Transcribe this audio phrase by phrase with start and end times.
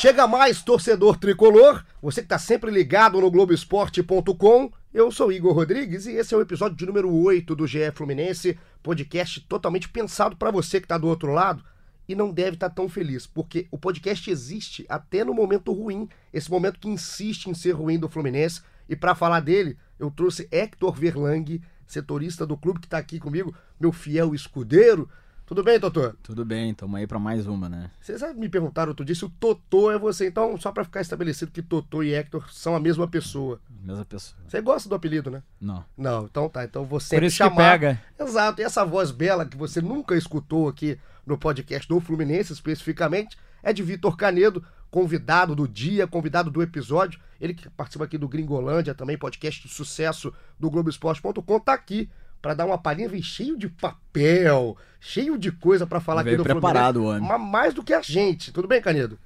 [0.00, 1.84] Chega mais, torcedor tricolor.
[2.00, 4.72] Você que está sempre ligado no Globoesporte.com.
[4.94, 8.58] Eu sou Igor Rodrigues e esse é o episódio de número 8 do GE Fluminense,
[8.82, 11.62] podcast totalmente pensado para você que está do outro lado
[12.08, 16.08] e não deve estar tá tão feliz, porque o podcast existe até no momento ruim,
[16.32, 18.62] esse momento que insiste em ser ruim do Fluminense.
[18.88, 23.54] E para falar dele, eu trouxe Hector Verlang, setorista do clube que está aqui comigo,
[23.78, 25.10] meu fiel escudeiro.
[25.50, 26.12] Tudo bem, Totô?
[26.22, 27.90] Tudo bem, tamo aí pra mais uma, né?
[28.00, 30.28] Vocês me perguntaram outro dia se o Totô é você.
[30.28, 33.60] Então, só pra ficar estabelecido que Totô e Hector são a mesma pessoa.
[33.82, 34.40] Mesma pessoa.
[34.46, 35.42] Você gosta do apelido, né?
[35.60, 35.84] Não.
[35.98, 36.62] Não, então tá.
[36.62, 37.50] Então você Por isso chamar...
[37.50, 38.00] que pega.
[38.16, 38.62] Exato.
[38.62, 43.72] E essa voz bela que você nunca escutou aqui no podcast do Fluminense, especificamente, é
[43.72, 47.20] de Vitor Canedo, convidado do dia, convidado do episódio.
[47.40, 52.08] Ele que participa aqui do Gringolândia também, podcast de sucesso do Globoesporte.com, tá aqui
[52.40, 56.42] para dar uma palhinha, vem cheio de papel, cheio de coisa para falar Veio aqui
[56.42, 57.24] do preparado, Fluminense.
[57.24, 57.38] homem.
[57.40, 58.52] Mas mais do que a gente.
[58.52, 59.18] Tudo bem, Canedo?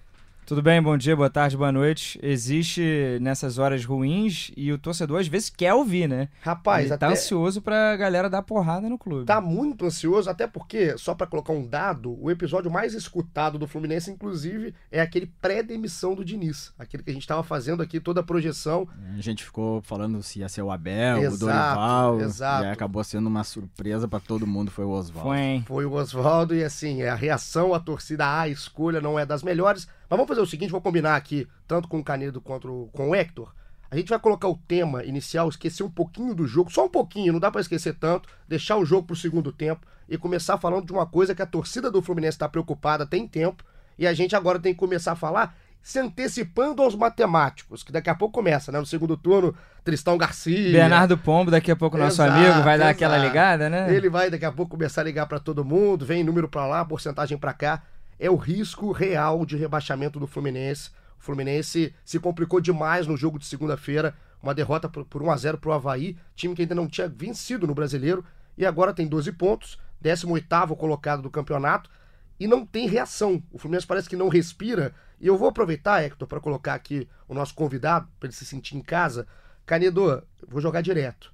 [0.46, 2.20] Tudo bem, bom dia, boa tarde, boa noite.
[2.22, 6.28] Existe nessas horas ruins e o torcedor às vezes quer ouvir, né?
[6.42, 9.24] Rapaz, Ele até tá ansioso pra galera dar porrada no clube.
[9.24, 13.66] tá muito ansioso, até porque, só para colocar um dado, o episódio mais escutado do
[13.66, 16.74] Fluminense, inclusive, é aquele pré-demissão do Diniz.
[16.78, 18.86] Aquele que a gente tava fazendo aqui, toda a projeção.
[19.16, 22.20] A gente ficou falando se ia ser o Abel, Exato, o Dorival.
[22.20, 22.64] exato.
[22.64, 25.26] E aí acabou sendo uma surpresa pra todo mundo, foi o Oswaldo.
[25.30, 25.64] Foi, hein?
[25.66, 29.88] Foi o Oswaldo e assim, a reação, a torcida, a escolha não é das melhores.
[30.08, 33.14] Mas vamos fazer o seguinte, vou combinar aqui, tanto com o Canedo quanto com o
[33.14, 33.52] Hector.
[33.90, 37.32] A gente vai colocar o tema inicial, esquecer um pouquinho do jogo, só um pouquinho,
[37.32, 40.92] não dá pra esquecer tanto, deixar o jogo pro segundo tempo e começar falando de
[40.92, 43.62] uma coisa que a torcida do Fluminense tá preocupada tem tempo
[43.98, 48.08] e a gente agora tem que começar a falar se antecipando aos matemáticos, que daqui
[48.08, 48.80] a pouco começa, né?
[48.80, 50.72] No segundo turno, Tristão Garcia.
[50.72, 52.90] Bernardo Pombo, daqui a pouco nosso Exato, amigo, vai dar exato.
[52.90, 53.94] aquela ligada, né?
[53.94, 56.82] Ele vai daqui a pouco começar a ligar pra todo mundo, vem número pra lá,
[56.86, 57.82] porcentagem pra cá.
[58.18, 60.90] É o risco real de rebaixamento do Fluminense.
[61.18, 65.36] O Fluminense se complicou demais no jogo de segunda-feira, uma derrota por, por 1 a
[65.36, 68.24] 0 pro Havaí, time que ainda não tinha vencido no Brasileiro
[68.56, 71.90] e agora tem 12 pontos, 18º colocado do campeonato
[72.38, 73.42] e não tem reação.
[73.50, 74.94] O Fluminense parece que não respira.
[75.20, 78.76] E eu vou aproveitar, Hector, para colocar aqui o nosso convidado, para ele se sentir
[78.76, 79.26] em casa.
[79.64, 81.32] Canedo, vou jogar direto.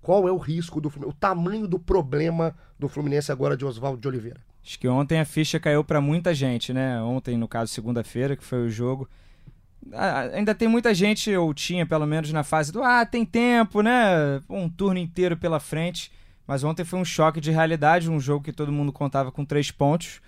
[0.00, 1.16] Qual é o risco do Fluminense?
[1.16, 4.40] O tamanho do problema do Fluminense agora de Oswaldo de Oliveira?
[4.64, 7.00] Acho que ontem a ficha caiu pra muita gente, né?
[7.02, 9.08] Ontem, no caso, segunda-feira, que foi o jogo.
[10.34, 14.40] Ainda tem muita gente, ou tinha pelo menos na fase do ah, tem tempo, né?
[14.48, 16.12] Um turno inteiro pela frente.
[16.46, 19.70] Mas ontem foi um choque de realidade, um jogo que todo mundo contava com três
[19.70, 20.20] pontos.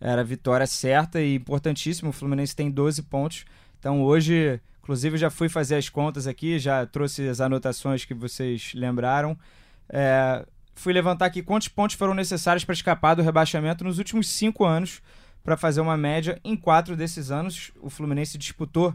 [0.00, 2.10] Era vitória certa e importantíssimo.
[2.10, 3.44] O Fluminense tem 12 pontos.
[3.78, 8.72] Então hoje, inclusive, já fui fazer as contas aqui, já trouxe as anotações que vocês
[8.74, 9.36] lembraram.
[9.88, 14.64] É, fui levantar aqui quantos pontos foram necessários para escapar do rebaixamento nos últimos cinco
[14.64, 15.02] anos,
[15.42, 16.40] para fazer uma média.
[16.44, 18.94] Em quatro desses anos, o Fluminense disputou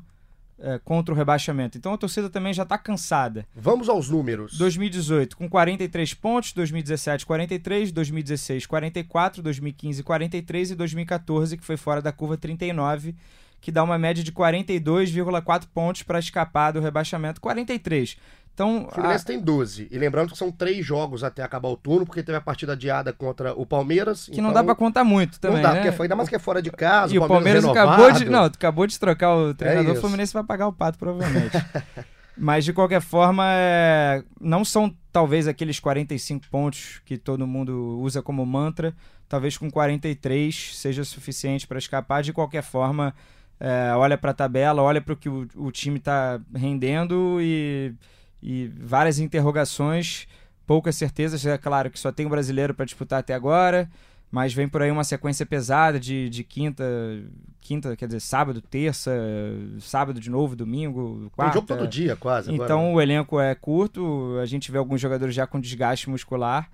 [0.57, 1.77] é, contra o rebaixamento.
[1.77, 3.45] Então a torcida também já está cansada.
[3.53, 4.57] Vamos aos números.
[4.57, 12.01] 2018 com 43 pontos, 2017 43, 2016 44, 2015 43 e 2014 que foi fora
[12.01, 13.15] da curva 39,
[13.59, 17.41] que dá uma média de 42,4 pontos para escapar do rebaixamento.
[17.41, 18.17] 43.
[18.55, 19.87] Então, O Fluminense a- tem 12.
[19.91, 23.11] E lembrando que são três jogos até acabar o turno, porque teve a partida adiada
[23.11, 24.27] contra o Palmeiras.
[24.31, 25.81] que não dá para contar muito também, Não dá, né?
[25.81, 27.13] porque foi, ainda mais que é fora de casa.
[27.13, 28.25] E o Palmeiras acabou de.
[28.29, 31.51] Não, acabou de trocar o treinador, É o Fluminense vai pagar o pato, provavelmente.
[32.37, 38.21] Mas de qualquer forma, é, não são talvez aqueles 45 pontos que todo mundo usa
[38.21, 38.93] como mantra.
[39.27, 42.23] Talvez com 43 seja suficiente para escapar.
[42.23, 43.13] De qualquer forma,
[43.59, 47.93] é, olha para a tabela, olha para o que o, o time está rendendo e,
[48.41, 50.27] e várias interrogações,
[50.65, 51.45] poucas certezas.
[51.45, 53.89] É claro que só tem o brasileiro para disputar até agora.
[54.31, 56.83] Mas vem por aí uma sequência pesada de, de quinta,
[57.61, 59.11] quinta, quer dizer, sábado, terça,
[59.79, 61.53] sábado de novo, domingo, Tem quarta.
[61.53, 62.49] jogo todo dia, quase.
[62.49, 62.93] agora, Então né?
[62.95, 66.69] o elenco é curto, a gente vê alguns jogadores já com desgaste muscular.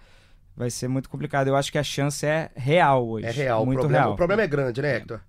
[0.55, 1.47] Vai ser muito complicado.
[1.47, 3.25] Eu acho que a chance é real hoje.
[3.27, 3.65] É real.
[3.65, 4.13] Muito o, problema, real.
[4.13, 5.21] o problema é grande, né, Hector?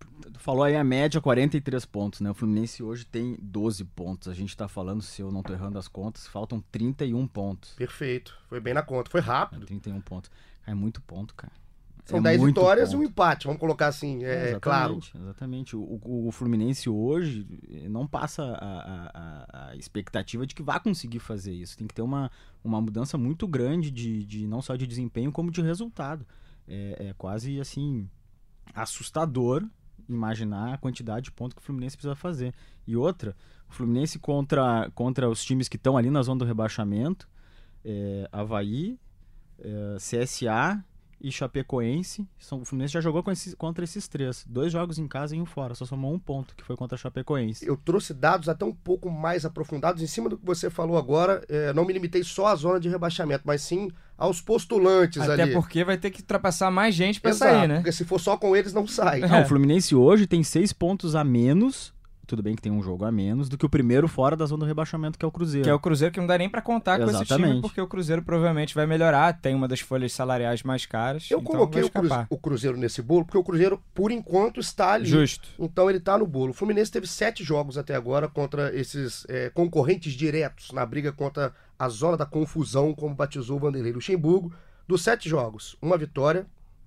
[0.43, 2.31] Falou aí a média 43 pontos, né?
[2.31, 4.29] O Fluminense hoje tem 12 pontos.
[4.29, 7.75] A gente tá falando, se eu não tô errando as contas, faltam 31 pontos.
[7.75, 8.37] Perfeito.
[8.49, 9.11] Foi bem na conta.
[9.11, 9.65] Foi É, rápido.
[9.67, 10.31] 31 pontos.
[10.67, 11.53] É muito ponto, cara.
[12.05, 13.11] São é 10 muito vitórias e um ponto.
[13.11, 14.95] empate, vamos colocar assim, é, claro.
[14.95, 15.77] Exatamente, Exatamente.
[15.77, 20.65] O, o- o Fluminense hoje eh, não passa a, a- a- a expectativa de que
[20.65, 21.79] vá conseguir fazer isso.
[21.79, 22.29] Tem que ter uma,
[22.65, 26.27] uma mudança muito grande de, de não só de desempenho, como de resultado.
[26.67, 28.09] É, é quase assim
[28.75, 29.65] assustador
[30.09, 32.55] imaginar a quantidade de pontos que o Fluminense precisa fazer.
[32.87, 33.37] E outra,
[33.69, 37.29] o Fluminense contra, contra os times que estão ali na zona do rebaixamento,
[37.85, 38.99] é, Havaí,
[39.59, 40.85] é, CSA
[41.23, 42.27] e Chapecoense.
[42.39, 44.45] São, o Fluminense já jogou com esses- contra esses três.
[44.49, 45.75] Dois jogos em casa e um fora.
[45.75, 47.67] Só somou um ponto, que foi contra a Chapecoense.
[47.67, 51.43] Eu trouxe dados até um pouco mais aprofundados em cima do que você falou agora.
[51.49, 55.53] é, não me limitei só à zona de rebaixamento, mas sim aos postulantes Até ali.
[55.53, 57.77] porque vai ter que ultrapassar mais gente pra Exato, sair, né?
[57.77, 59.21] Porque se for só com eles, não sai.
[59.21, 61.92] Não, o Fluminense hoje tem seis pontos a menos.
[62.27, 64.61] Tudo bem que tem um jogo a menos do que o primeiro fora da zona
[64.61, 65.65] do rebaixamento, que é o Cruzeiro.
[65.65, 67.61] Que é o Cruzeiro que não dá nem pra contar com esse time, Exatamente.
[67.63, 71.29] porque o Cruzeiro provavelmente vai melhorar, tem uma das folhas salariais mais caras.
[71.31, 72.27] Eu então coloquei vai o, Cruze- escapar.
[72.31, 75.07] o Cruzeiro nesse bolo, porque o Cruzeiro, por enquanto, está ali.
[75.07, 75.49] Justo.
[75.59, 76.53] Então ele tá no bolo.
[76.53, 81.53] O Fluminense teve sete jogos até agora contra esses é, concorrentes diretos na briga contra
[81.79, 84.53] a zona da confusão, como batizou o Vanderlei Luxemburgo.
[84.87, 86.47] Dos sete jogos, uma vitória,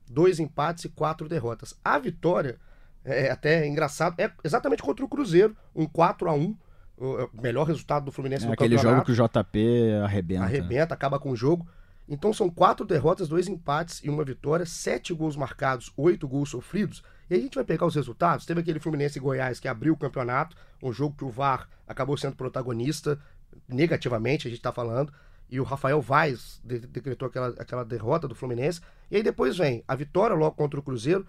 [0.09, 1.75] dois empates e quatro derrotas.
[1.83, 2.57] A vitória,
[3.05, 6.57] é até engraçado, é exatamente contra o Cruzeiro, um 4 a 1
[6.97, 10.43] o melhor resultado do Fluminense É no aquele jogo campeonato que o JP arrebenta.
[10.43, 11.67] arrebenta, acaba com o jogo.
[12.07, 17.03] Então são quatro derrotas, dois empates e uma vitória, sete gols marcados, oito gols sofridos.
[17.29, 18.45] E a gente vai pegar os resultados.
[18.45, 22.15] Teve aquele Fluminense e Goiás que abriu o campeonato, um jogo que o VAR acabou
[22.15, 23.19] sendo protagonista,
[23.67, 25.11] negativamente, a gente tá falando.
[25.49, 28.81] E o Rafael Vaz de- decretou aquela, aquela derrota do Fluminense.
[29.11, 31.25] E aí depois vem a vitória logo contra o Cruzeiro,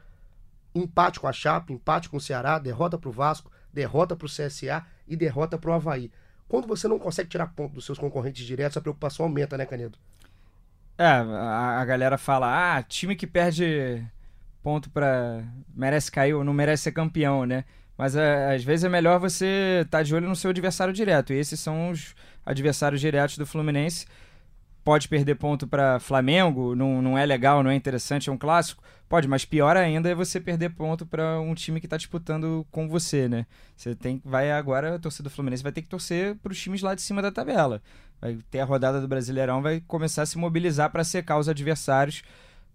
[0.79, 5.17] empate com a Chape, empate com o Ceará, derrota pro Vasco, derrota pro CSA e
[5.17, 6.11] derrota pro Havaí.
[6.49, 9.99] Quando você não consegue tirar ponto dos seus concorrentes diretos, a preocupação aumenta, né, Canedo?
[10.99, 14.03] É, a, a galera fala, ah, time que perde
[14.63, 15.45] ponto pra.
[15.75, 17.65] merece cair ou não merece ser campeão, né?
[17.97, 21.33] Mas é, às vezes é melhor você estar de olho no seu adversário direto.
[21.33, 22.15] E esses são os
[22.45, 24.07] adversários diretos do Fluminense.
[24.87, 28.85] Pode perder ponto pra Flamengo, não, não é legal, não é interessante, é um clássico.
[29.09, 32.89] Pode, mas pior ainda é você perder ponto pra um time que tá disputando com
[32.89, 33.47] você, né?
[33.77, 36.95] Você tem vai agora a torcida do Fluminense vai ter que torcer pros times lá
[36.95, 37.83] de cima da tabela.
[38.21, 42.23] Vai ter a rodada do Brasileirão, vai começar a se mobilizar para secar os adversários,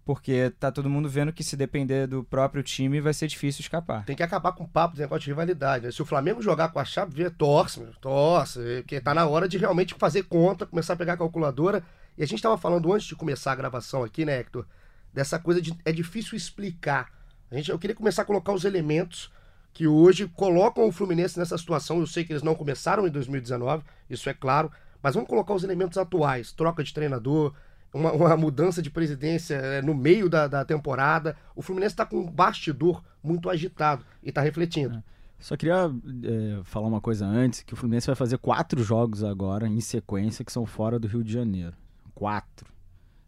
[0.04, 4.04] porque tá todo mundo vendo que se depender do próprio time vai ser difícil escapar.
[4.04, 5.86] Tem que acabar com o papo do negócio de rivalidade.
[5.86, 5.90] Né?
[5.90, 9.56] Se o Flamengo jogar com a Chape, vê, torce, torce, porque tá na hora de
[9.56, 11.82] realmente fazer conta, começar a pegar a calculadora.
[12.16, 14.66] E a gente tava falando antes de começar a gravação aqui, né, Hector?
[15.12, 17.10] Dessa coisa de é difícil explicar.
[17.50, 19.30] A gente, eu queria começar a colocar os elementos
[19.72, 22.00] que hoje colocam o Fluminense nessa situação.
[22.00, 24.70] Eu sei que eles não começaram em 2019, isso é claro,
[25.02, 27.54] mas vamos colocar os elementos atuais: troca de treinador,
[27.92, 31.36] uma, uma mudança de presidência eh, no meio da, da temporada.
[31.54, 35.02] O Fluminense está com um bastidor muito agitado e está refletindo.
[35.38, 35.90] Só queria
[36.22, 40.44] é, falar uma coisa antes, que o Fluminense vai fazer quatro jogos agora em sequência
[40.44, 41.74] que são fora do Rio de Janeiro.
[42.22, 42.72] Quatro.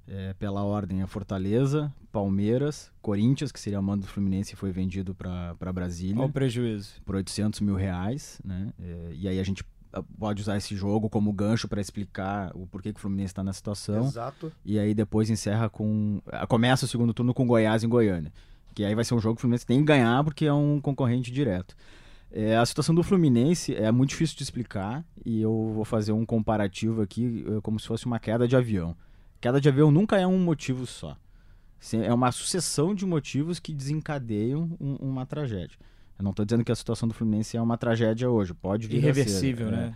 [0.07, 4.71] É, pela ordem é Fortaleza, Palmeiras, Corinthians, que seria a mando do Fluminense e foi
[4.71, 7.03] vendido para Brasília Olha o prejuízo.
[7.05, 8.73] por 800 mil reais, né?
[8.81, 12.69] É, e aí a gente ah, pode usar esse jogo como gancho para explicar o
[12.69, 14.05] porquê que o Fluminense está na situação.
[14.05, 14.53] Exato.
[14.65, 16.23] E aí depois encerra com.
[16.49, 18.33] Começa o segundo turno com Goiás em Goiânia.
[18.77, 20.81] Que aí vai ser um jogo que o Fluminense tem que ganhar porque é um
[20.81, 21.75] concorrente direto.
[22.37, 26.27] É, a situação do Fluminense é muito difícil de explicar e eu vou fazer um
[26.27, 28.97] comparativo aqui eh, como se fosse uma queda de avião.
[29.41, 31.17] Queda de avião nunca é um motivo só.
[32.03, 35.79] É uma sucessão de motivos que desencadeiam um- uma tragédia.
[36.19, 38.97] Eu não estou dizendo que a situação do Fluminense é uma tragédia hoje, pode vir
[38.97, 39.95] a ser, Irreversível, é.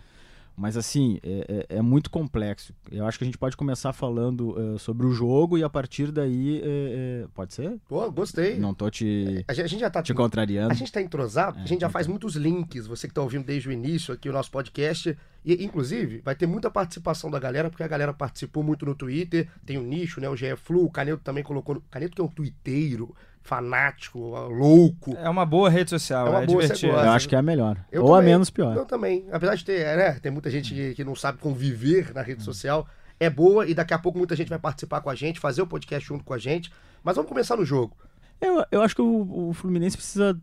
[0.59, 2.73] Mas assim, é, é- é muito complexo.
[2.91, 6.11] Eu acho que a gente pode começar falando eh, sobre o jogo e a partir
[6.11, 6.59] daí.
[6.61, 7.77] eh, eh, pode ser?
[7.87, 8.59] Pô, gostei.
[8.59, 10.71] Não tô te, A gente, já tá te contrariando.
[10.71, 13.45] A gente tá entrosado, É, a gente já faz muitos links, você que tá ouvindo
[13.45, 15.17] desde o início aqui o nosso podcast.
[15.45, 19.47] E, inclusive, vai ter muita participação da galera, porque a galera participou muito no Twitter.
[19.65, 20.27] Tem o nicho, né?
[20.29, 21.75] O GE Flu, o Caneto também colocou.
[21.75, 23.15] no- Caneto que é um tuiteiro,
[23.49, 25.17] fanático, louco.
[25.17, 26.93] É uma boa rede social, É é, uma boa, você divertido.
[26.93, 27.83] Eu acho que é a melhor.
[27.91, 28.31] Eu Ou a também.
[28.31, 28.77] menos pior.
[28.77, 29.25] Eu também.
[29.31, 30.19] Apesar de ter, é, né?
[30.19, 32.87] Tem muita gente que, que não sabe conviver na rede social.
[33.19, 35.67] É boa e daqui a pouco muita gente vai participar com a gente, fazer o
[35.67, 36.71] podcast junto com a gente.
[37.03, 37.97] Mas vamos começar no jogo.
[38.39, 40.39] Eu, eu acho que o, o Fluminense precisa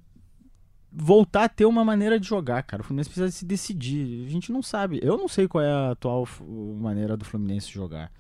[0.92, 2.82] voltar a ter uma maneira de jogar, cara.
[2.82, 4.26] O Fluminense precisa se decidir.
[4.26, 4.98] A gente não sabe.
[5.00, 8.10] Eu não sei qual é a atual maneira do Fluminense jogar.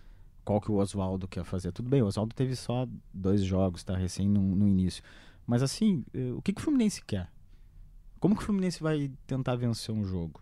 [0.46, 1.72] Qual que o Oswaldo quer fazer.
[1.72, 3.96] Tudo bem, o Oswaldo teve só dois jogos, tá?
[3.96, 5.02] Recém no, no início.
[5.44, 7.28] Mas assim, eh, o que, que o Fluminense quer?
[8.20, 10.40] Como que o Fluminense vai tentar vencer um jogo?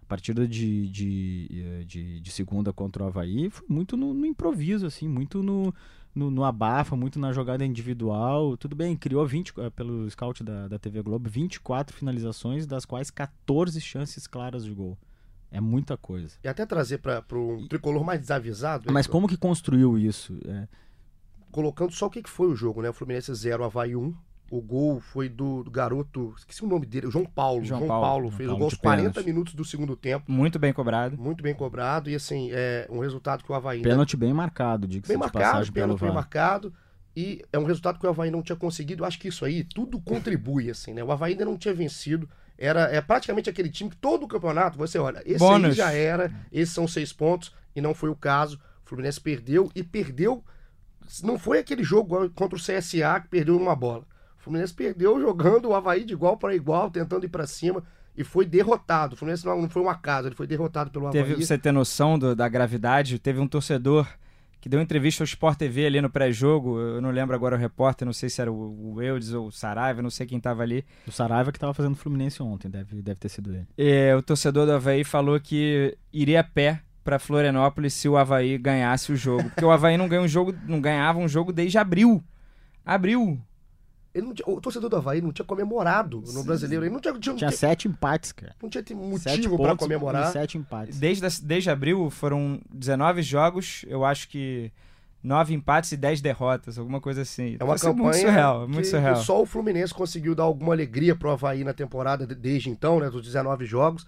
[0.00, 4.24] A partida de, de, eh, de, de segunda contra o Havaí foi muito no, no
[4.24, 5.74] improviso, assim, muito no,
[6.14, 8.56] no, no abafa, muito na jogada individual.
[8.56, 13.10] Tudo bem, criou 20, eh, pelo scout da, da TV Globo, 24 finalizações, das quais
[13.10, 14.96] 14 chances claras de gol.
[15.54, 16.36] É muita coisa.
[16.42, 18.92] E até trazer para um tricolor mais desavisado.
[18.92, 20.36] Mas como que construiu isso?
[20.48, 20.66] É,
[21.52, 22.90] Colocando só o que, que foi o jogo, né?
[22.90, 24.12] O Fluminense 0, Havaí 1.
[24.50, 27.64] O gol foi do, do garoto, esqueci o nome dele, o João Paulo.
[27.64, 28.04] João João, Paulo.
[28.04, 29.26] Paulo, fez Paulo o gol aos de 40 pênalti.
[29.26, 30.30] minutos do segundo tempo.
[30.30, 31.16] Muito bem cobrado.
[31.16, 32.10] Muito bem cobrado.
[32.10, 33.76] E assim, é um resultado que o Havaí.
[33.78, 36.74] ainda- pênalti bem marcado, diga-se bem marcado, pênalti bem marcado.
[37.16, 39.04] E é um resultado que o Havaí não tinha conseguido.
[39.04, 41.04] Eu acho que isso aí tudo contribui, assim, né?
[41.04, 42.28] O Havaí ainda não tinha vencido.
[42.56, 45.74] Era é praticamente aquele time que todo o campeonato, você olha, esse aí Bônus.
[45.76, 48.60] já era, esses são seis pontos, e não foi o caso.
[48.84, 50.44] O Fluminense perdeu e perdeu.
[51.22, 54.04] Não foi aquele jogo contra o CSA que perdeu uma bola.
[54.38, 57.82] O Fluminense perdeu jogando o Havaí de igual para igual, tentando ir para cima,
[58.16, 59.14] e foi derrotado.
[59.14, 61.22] O Fluminense não, foi um acaso, ele foi derrotado pelo Havaí.
[61.24, 64.06] Teve, você ter noção do- da gravidade, teve um torcedor
[64.64, 66.80] que deu entrevista ao Sport TV ali no pré-jogo.
[66.80, 69.52] Eu não lembro agora o repórter, não sei se era o, o Eudes ou o
[69.52, 70.86] Saraiva, não sei quem tava ali.
[71.06, 73.66] O Saraiva que tava fazendo Fluminense ontem, deve, deve ter sido ele.
[73.76, 78.56] É, o torcedor do Havaí falou que iria a pé pra Florianópolis se o Havaí
[78.56, 79.44] ganhasse o jogo.
[79.50, 82.24] Porque o Havaí não, ganha um jogo, não ganhava um jogo desde abril.
[82.86, 83.38] Abril.
[84.14, 86.84] Ele não tinha- o torcedor do Havaí não tinha comemorado no brasileiro.
[86.84, 88.54] Ele não tinha, tinha, Tinha sete empates, cara.
[88.62, 90.30] não tinha motivo para comemorar.
[90.30, 90.98] sete empates.
[91.00, 94.70] Desde, desde abril foram 19 jogos, eu acho que
[95.22, 97.56] 9 empates e 10 derrotas, alguma coisa assim.
[97.58, 99.14] É uma Isso é campanha muito surreal, é muito que, surreal.
[99.14, 103.00] que só o Fluminense conseguiu dar alguma alegria pro Havaí na temporada de- desde então,
[103.00, 104.06] né, dos 19 jogos.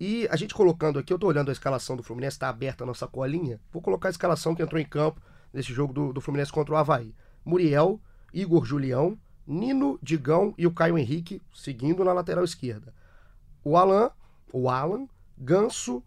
[0.00, 2.86] E a gente colocando aqui, eu tô olhando a escalação do Fluminense, tá aberta a
[2.86, 3.60] nossa colinha.
[3.72, 5.20] Vou colocar a escalação que entrou em campo
[5.52, 7.14] nesse jogo do, do Fluminense contra o Havaí.
[7.44, 8.00] Muriel,
[8.32, 12.94] Igor Julião, Nino, Digão e o Caio Henrique seguindo na lateral esquerda.
[13.64, 14.10] O Alan,
[14.52, 15.06] o Alan,
[15.36, 16.02] Ganso,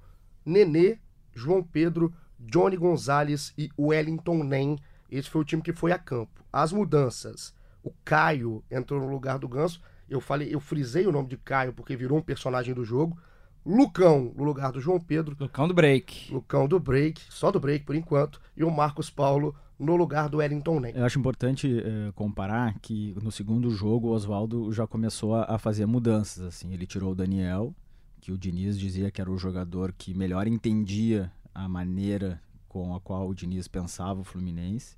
[0.45, 0.97] Nenê,
[1.33, 4.77] João Pedro, Johnny Gonzalez e Wellington Nem.
[5.09, 6.43] Esse foi o time que foi a campo.
[6.51, 7.53] As mudanças.
[7.83, 9.81] O Caio entrou no lugar do Ganso.
[10.09, 13.17] Eu falei, eu frisei o nome de Caio porque virou um personagem do jogo.
[13.65, 15.35] Lucão no lugar do João Pedro.
[15.39, 16.31] Lucão do break.
[16.31, 18.39] Lucão do break, só do break por enquanto.
[18.55, 20.95] E o Marcos Paulo no lugar do Wellington Nem.
[20.95, 25.57] Eu acho importante eh, comparar que no segundo jogo o Oswaldo já começou a, a
[25.57, 26.43] fazer mudanças.
[26.43, 26.73] assim.
[26.73, 27.73] Ele tirou o Daniel,
[28.21, 32.99] que o Diniz dizia que era o jogador que melhor entendia a maneira com a
[32.99, 34.97] qual o Diniz pensava o Fluminense.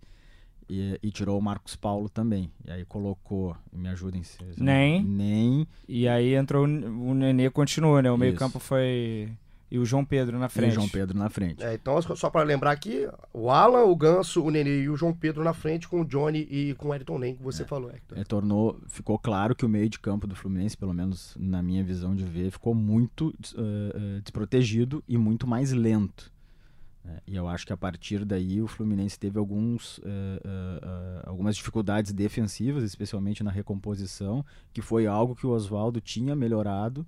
[0.69, 2.51] E, e tirou o Marcos Paulo também.
[2.65, 5.01] E aí colocou, me ajudem se Nem.
[5.01, 5.67] Nem.
[5.88, 8.12] E aí entrou o Nenê, continuou, né?
[8.12, 9.29] O meio-campo foi.
[9.69, 10.71] E o João Pedro na E frente.
[10.71, 11.63] o João Pedro na frente.
[11.63, 15.13] É, então, só para lembrar aqui, o Alan, o Ganso, o Nenê e o João
[15.13, 18.17] Pedro na frente com o Johnny e com o Wellington Nem, que você falou, Hector.
[18.17, 21.83] É, tornou, ficou claro que o meio de campo do Fluminense, pelo menos na minha
[21.83, 26.31] visão de ver, ficou muito eh, desprotegido e muito mais lento.
[27.03, 27.19] né?
[27.27, 31.55] e eu acho que a partir daí o Fluminense teve alguns, eh, eh, eh, algumas
[31.57, 37.05] dificuldades defensivas, especialmente na recomposição, que foi algo que o Oswaldo tinha melhorado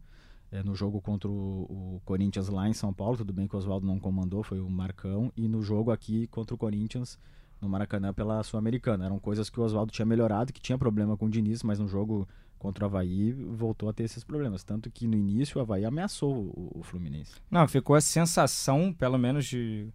[0.51, 3.18] eh, no jogo contra o, o Corinthians lá em São Paulo.
[3.18, 6.56] Tudo bem que o Oswaldo não comandou, foi o Marcão, e no jogo aqui contra
[6.56, 7.20] o Corinthians
[7.62, 9.06] no Maracanã pela Sul-Americana.
[9.06, 11.88] Eram coisas que o Oswaldo tinha melhorado, que tinha problema com o Diniz, mas no
[11.88, 12.27] jogo
[12.58, 14.63] contra o Havaí voltou a ter esses problemas.
[14.63, 17.36] Tanto que no início o Havaí ameaçou o, o Fluminense.
[17.50, 19.88] Não, ficou a sensação, pelo menos de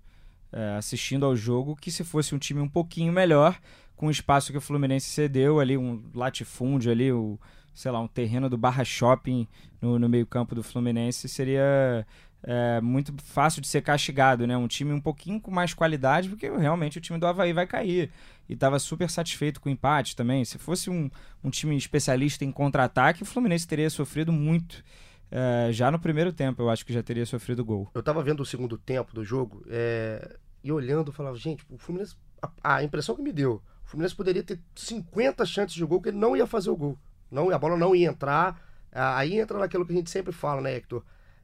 [0.52, 3.58] é, assistindo ao jogo, que se fosse um time um pouquinho melhor,
[3.96, 7.38] com o espaço que o Fluminense cedeu ali, um latifúndio ali, o,
[7.74, 9.48] sei lá, um terreno do Barra Shopping
[9.80, 12.06] no, no meio-campo do Fluminense, seria
[12.42, 14.56] é, muito fácil de ser castigado, né?
[14.56, 18.10] Um time um pouquinho com mais qualidade, porque realmente o time do Havaí vai cair.
[18.48, 20.44] E estava super satisfeito com o empate também.
[20.44, 21.10] Se fosse um,
[21.42, 24.84] um time especialista em contra-ataque, o Fluminense teria sofrido muito.
[25.30, 27.88] É, já no primeiro tempo, eu acho que já teria sofrido gol.
[27.94, 31.78] Eu tava vendo o segundo tempo do jogo é, e olhando, eu falava, gente, o
[31.78, 32.14] Fluminense.
[32.62, 36.10] A, a impressão que me deu, o Fluminense poderia ter 50 chances de gol que
[36.10, 36.98] ele não ia fazer o gol.
[37.34, 38.60] Não, a bola não ia entrar.
[38.92, 41.02] Aí entra naquilo que a gente sempre fala, né, Hector?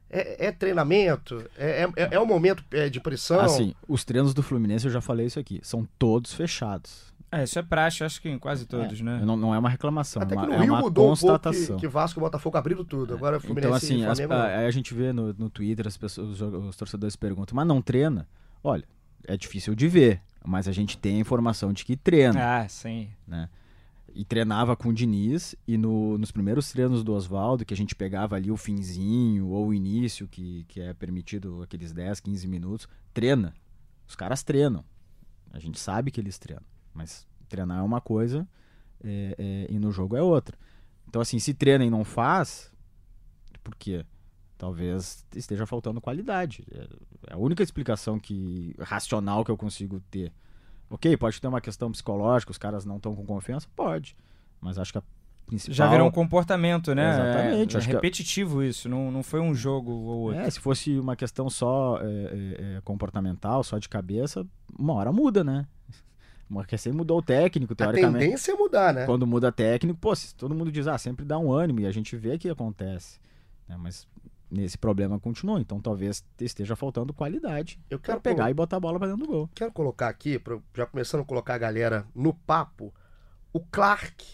[0.09, 3.39] É, é treinamento, é, é, é um momento é, de pressão.
[3.39, 7.11] Assim, os treinos do Fluminense, eu já falei isso aqui, são todos fechados.
[7.31, 9.21] É, isso é praxe, acho que em quase todos, né?
[9.23, 11.15] Não, não é uma reclamação, Até é que uma, no é Rio uma mudou um
[11.15, 11.75] pouco constatação.
[11.77, 13.13] que, que Vasco e Botafogo abriram tudo.
[13.13, 15.95] Agora o Fluminense Então, assim, e as- a, a gente vê no, no Twitter as
[15.95, 18.27] pessoas, os, os torcedores perguntam, mas não treina?
[18.61, 18.83] Olha,
[19.25, 22.63] é difícil de ver, mas a gente tem a informação de que treina.
[22.63, 23.07] Ah, sim.
[24.13, 27.95] E treinava com o Diniz, e no- nos primeiros treinos do Oswaldo, que a gente
[27.95, 32.87] pegava ali o finzinho ou o início, que, que é permitido aqueles 10, 15 minutos,
[33.13, 33.53] treina.
[34.07, 34.83] Os caras treinam.
[35.51, 36.63] A gente sabe que eles treinam,
[36.93, 38.47] mas treinar é uma coisa
[39.03, 40.57] é, é, e no jogo é outra.
[41.07, 42.71] Então, assim, se treina e não faz,
[43.63, 44.05] por quê?
[44.57, 46.63] Talvez esteja faltando qualidade.
[46.71, 46.87] É
[47.27, 50.33] é a única explicação que racional que eu consigo ter.
[50.91, 53.67] Ok, pode ter uma questão psicológica, os caras não estão com confiança?
[53.75, 54.15] Pode.
[54.59, 55.03] Mas acho que a
[55.47, 55.73] principal.
[55.73, 57.09] Já virou um comportamento, né?
[57.13, 60.41] Exatamente, É, acho que- repetitivo isso, não, não foi um jogo ou outro.
[60.41, 64.45] É, se fosse uma questão só é, é, é, comportamental, só de cabeça,
[64.77, 65.65] uma hora muda, né?
[66.49, 68.25] Uma recém mudou o técnico, A teoricamente.
[68.25, 69.05] tendência é mudar, né?
[69.05, 71.91] Quando muda técnico, pô, se todo mundo diz, ah, sempre dá um ânimo, e a
[71.91, 73.19] gente vê que acontece.
[73.69, 73.77] né?
[73.79, 74.05] Mas
[74.51, 78.79] nesse problema continua, então talvez esteja faltando qualidade Eu pra quero pegar e botar a
[78.81, 79.49] bola pra dentro do gol.
[79.55, 82.93] Quero colocar aqui, pra- já começando a colocar a galera no papo,
[83.53, 84.25] o Clark,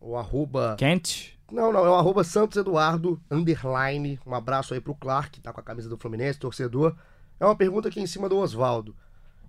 [0.00, 0.76] o arroba...
[0.78, 4.18] Kent, Não, não, é o arroba Santos Eduardo, underline.
[4.26, 6.94] Um abraço aí pro Clark, que tá com a camisa do Fluminense, torcedor.
[7.40, 8.94] É uma pergunta aqui em cima do Oswaldo.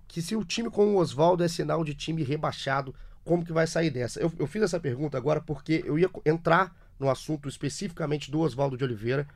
[0.08, 3.66] Que se o time com o Oswaldo é sinal de time rebaixado, como que vai
[3.66, 4.20] sair dessa?
[4.20, 8.76] Eu, eu fiz essa pergunta agora porque eu ia entrar no assunto especificamente do Oswaldo
[8.76, 9.26] de Oliveira,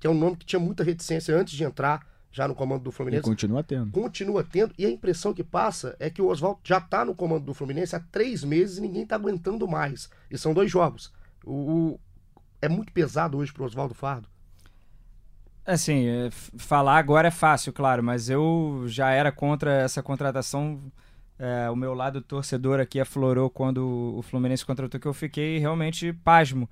[0.00, 2.90] que é um nome que tinha muita reticência antes de entrar já no comando do
[2.90, 3.92] E Fluminense continua tendo.
[3.92, 7.44] continua tendo, e a impressão que passa é que o Oswaldo já tá no comando
[7.46, 10.10] do Fluminense há três meses e ninguém tá aguentando mais.
[10.30, 11.12] E são dois jogos.
[11.44, 11.52] O,
[11.94, 12.00] o-
[12.60, 14.28] é muito pesado hoje pro Oswaldo Fardo.
[15.64, 20.80] assim, é, falar agora é fácil, claro, mas eu já era contra essa contratação.
[21.38, 26.12] É, o meu lado torcedor aqui aflorou quando o Fluminense contratou, que eu fiquei realmente
[26.12, 26.68] pasmo.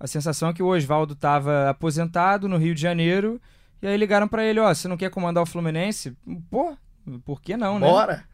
[0.00, 3.38] A sensação é que o Oswaldo estava aposentado no Rio de Janeiro,
[3.82, 6.16] e aí ligaram para ele, ó, você não quer comandar o Fluminense?
[6.50, 6.74] Pô,
[7.24, 7.86] por que não, né?
[7.86, 8.24] Bora!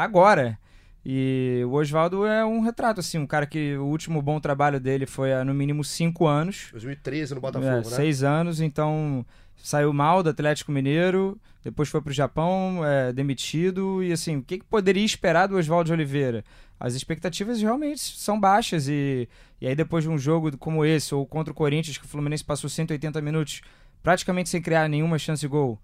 [0.00, 0.56] agora.
[1.04, 5.06] E o Oswaldo é um retrato, assim, um cara que o último bom trabalho dele
[5.06, 6.68] foi há no mínimo cinco anos.
[6.72, 7.82] 2013 no Botafogo, É, né?
[7.84, 9.24] Seis anos, então
[9.62, 14.58] saiu mal do Atlético Mineiro, depois foi pro Japão, é, demitido, e assim, o que,
[14.58, 16.44] que poderia esperar do Oswaldo Oliveira?
[16.78, 19.28] As expectativas realmente são baixas, e,
[19.60, 22.44] e aí depois de um jogo como esse, ou contra o Corinthians, que o Fluminense
[22.44, 23.60] passou 180 minutos
[24.02, 25.78] praticamente sem criar nenhuma chance de gol,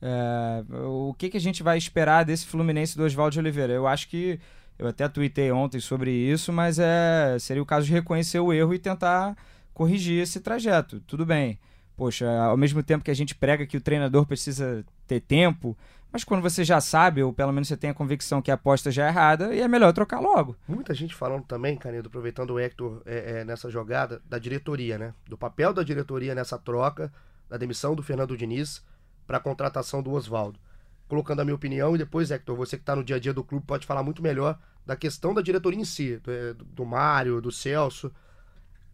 [0.00, 3.72] é, o que, que a gente vai esperar desse Fluminense do Oswaldo Oliveira?
[3.72, 4.38] Eu acho que
[4.78, 8.74] eu até tuitei ontem sobre isso, mas é seria o caso de reconhecer o erro
[8.74, 9.36] e tentar
[9.74, 11.00] corrigir esse trajeto.
[11.00, 11.58] Tudo bem.
[11.98, 15.76] Poxa, ao mesmo tempo que a gente prega que o treinador precisa ter tempo,
[16.12, 18.88] mas quando você já sabe, ou pelo menos você tem a convicção que a aposta
[18.88, 20.56] já é errada, e é melhor trocar logo.
[20.68, 25.12] Muita gente falando também, Canedo, aproveitando o Hector é, é, nessa jogada, da diretoria, né?
[25.28, 27.12] Do papel da diretoria nessa troca,
[27.50, 28.80] da demissão do Fernando Diniz
[29.26, 30.60] para a contratação do Oswaldo.
[31.08, 33.42] Colocando a minha opinião, e depois, Hector, você que está no dia a dia do
[33.42, 37.40] clube pode falar muito melhor da questão da diretoria em si, do, é, do Mário,
[37.40, 38.12] do Celso.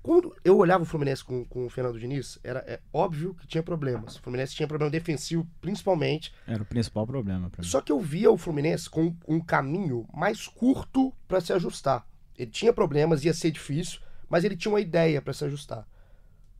[0.04, 3.62] Quando eu olhava o Fluminense com, com o Fernando Diniz, era é óbvio que tinha
[3.62, 4.16] problemas.
[4.16, 7.66] O Fluminense tinha problema defensivo, principalmente, Era o principal problema pra mim.
[7.66, 12.06] só que eu via o Fluminense com um caminho mais curto para se ajustar.
[12.36, 15.88] Ele tinha problemas, ia ser difícil, mas ele tinha uma ideia para se ajustar.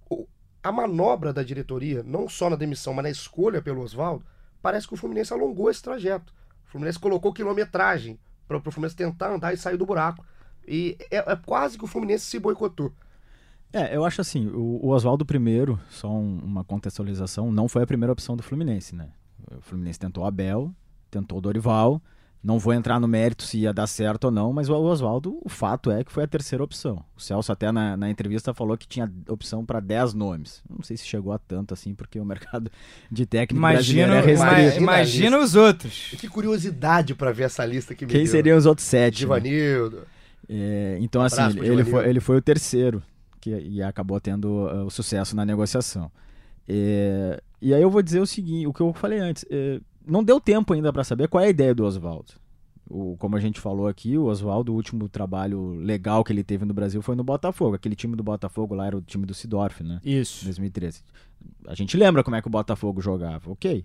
[0.09, 0.27] O-
[0.63, 4.25] a manobra da diretoria, não só na demissão, mas na escolha pelo Oswaldo,
[4.63, 6.33] parece que o Fluminense alongou esse trajeto.
[6.67, 10.25] O Fluminense colocou quilometragem para o Fluminense tentar andar e sair do buraco.
[10.67, 12.91] E é, é quase que o Fluminense se boicotou.
[13.75, 17.87] É, eu acho assim, o, o Oswaldo primeiro, só um- uma contextualização, não foi a
[17.87, 19.09] primeira opção do Fluminense, né?
[19.59, 20.71] O Fluminense tentou o Abel,
[21.11, 22.01] tentou o Dorival,
[22.43, 25.49] não vou entrar no mérito se ia dar certo ou não, mas o Oswaldo, o
[25.49, 27.03] fato é que foi a terceira opção.
[27.17, 30.63] O Celso até na, na entrevista falou que tinha opção para 10 nomes.
[30.69, 32.71] Não sei se chegou a tanto assim, porque o mercado
[33.11, 34.83] de técnico Imagina, brasileiro é restrito.
[34.83, 36.15] Imagina os outros.
[36.19, 38.31] Que curiosidade para ver essa lista que me Quem deu.
[38.31, 39.15] seriam os outros sete?
[39.15, 39.19] né?
[39.21, 40.03] Divanildo.
[40.47, 43.03] É, então, assim, ele foi, ele foi o terceiro
[43.45, 46.11] que, e acabou tendo uh, o sucesso na negociação.
[46.67, 50.25] É, e aí eu vou dizer o seguinte, o que eu falei antes, é, não
[50.25, 52.33] deu tempo ainda para saber qual é a ideia do Oswaldo.
[52.89, 56.65] O, como a gente falou aqui, o Oswaldo, o último trabalho legal que ele teve
[56.65, 57.75] no Brasil foi no Botafogo.
[57.75, 60.01] Aquele time do Botafogo lá era o time do Sidorf, né?
[60.03, 60.45] Isso.
[60.45, 61.03] 2013.
[61.67, 63.85] A gente lembra como é que o Botafogo jogava, ok.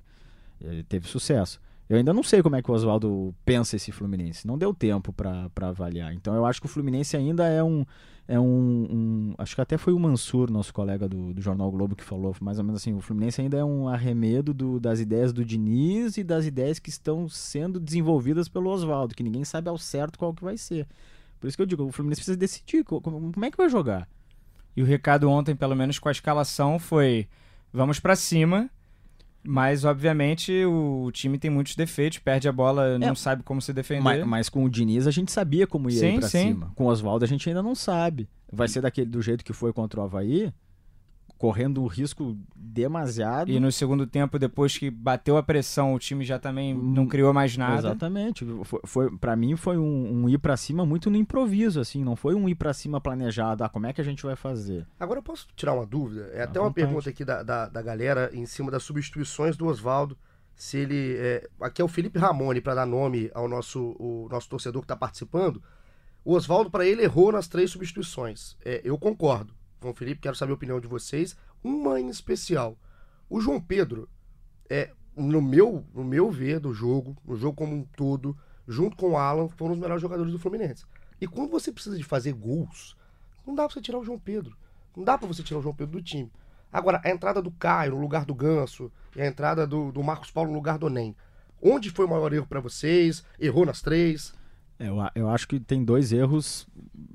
[0.61, 1.59] Ele teve sucesso.
[1.89, 4.45] Eu ainda não sei como é que o Oswaldo pensa esse Fluminense.
[4.45, 6.13] Não deu tempo pra avaliar.
[6.13, 7.83] Então eu acho que o Fluminense ainda é um.
[8.27, 8.45] É um,
[8.91, 12.35] um- acho que até foi o Mansur, nosso colega do, do Jornal Globo, que falou
[12.39, 16.15] mais ou menos assim: o Fluminense ainda é um arremedo do- das ideias do Diniz
[16.15, 20.31] e das ideias que estão sendo desenvolvidas pelo Oswaldo, que ninguém sabe ao certo qual
[20.31, 20.87] que vai ser.
[21.39, 23.67] Por isso que eu digo: o Fluminense precisa decidir co- como, como é que vai
[23.67, 24.07] jogar.
[24.77, 27.27] E o recado ontem, pelo menos com a escalação, foi:
[27.73, 28.69] vamos pra cima.
[29.51, 34.03] Mas, obviamente, o time tem muitos defeitos, perde a bola, não sabe como se defender.
[34.03, 36.49] Mas, mas com o Diniz a gente sabia como ia Sim, ir pra sim.
[36.49, 36.71] cima.
[36.75, 38.29] Com o Oswaldo a gente ainda não sabe.
[38.53, 40.53] Vai ser daquele do jeito que foi contra o Havaí?
[41.39, 43.49] Correndo um risco demasiado.
[43.49, 47.33] E no segundo tempo, depois que bateu a pressão, o time já também não criou
[47.33, 47.87] mais nada.
[47.87, 48.45] Exatamente.
[48.65, 52.03] Foi, foi, para mim foi um, um ir para cima muito no improviso, assim.
[52.03, 53.63] Não foi um ir para cima planejado.
[53.63, 54.85] Ah, como é que a gente vai fazer?
[54.99, 56.29] Agora eu posso tirar uma dúvida?
[56.33, 56.85] É até uma vontade.
[56.85, 60.17] pergunta aqui da, da, da galera em cima das substituições do Oswaldo.
[60.57, 61.15] Se ele.
[61.17, 64.85] é, aqui é o Felipe Ramone, para dar nome ao nosso, o nosso torcedor que
[64.85, 65.63] está participando.
[66.25, 68.57] O Oswaldo, para ele, errou nas três substituições.
[68.65, 71.35] É, eu concordo com o Felipe, quero saber a opinião de vocês.
[71.63, 72.77] Uma em especial.
[73.29, 74.09] O João Pedro,
[74.69, 78.37] é, no, meu, no meu ver do jogo, no jogo como um todo,
[78.67, 80.85] junto com o Alan, foram os melhores jogadores do Fluminense.
[81.21, 82.95] E quando você precisa de fazer gols,
[83.45, 84.55] não dá pra você tirar o João Pedro.
[84.95, 86.31] Não dá pra você tirar o João Pedro do time.
[86.71, 90.29] Agora, a entrada do Caio no lugar do Ganso e a entrada do, do Marcos
[90.29, 91.15] Paulo no lugar do Nem.
[91.61, 93.23] Onde foi o maior erro pra vocês?
[93.39, 94.33] Errou nas três?
[94.79, 96.67] Eu, eu acho que tem dois erros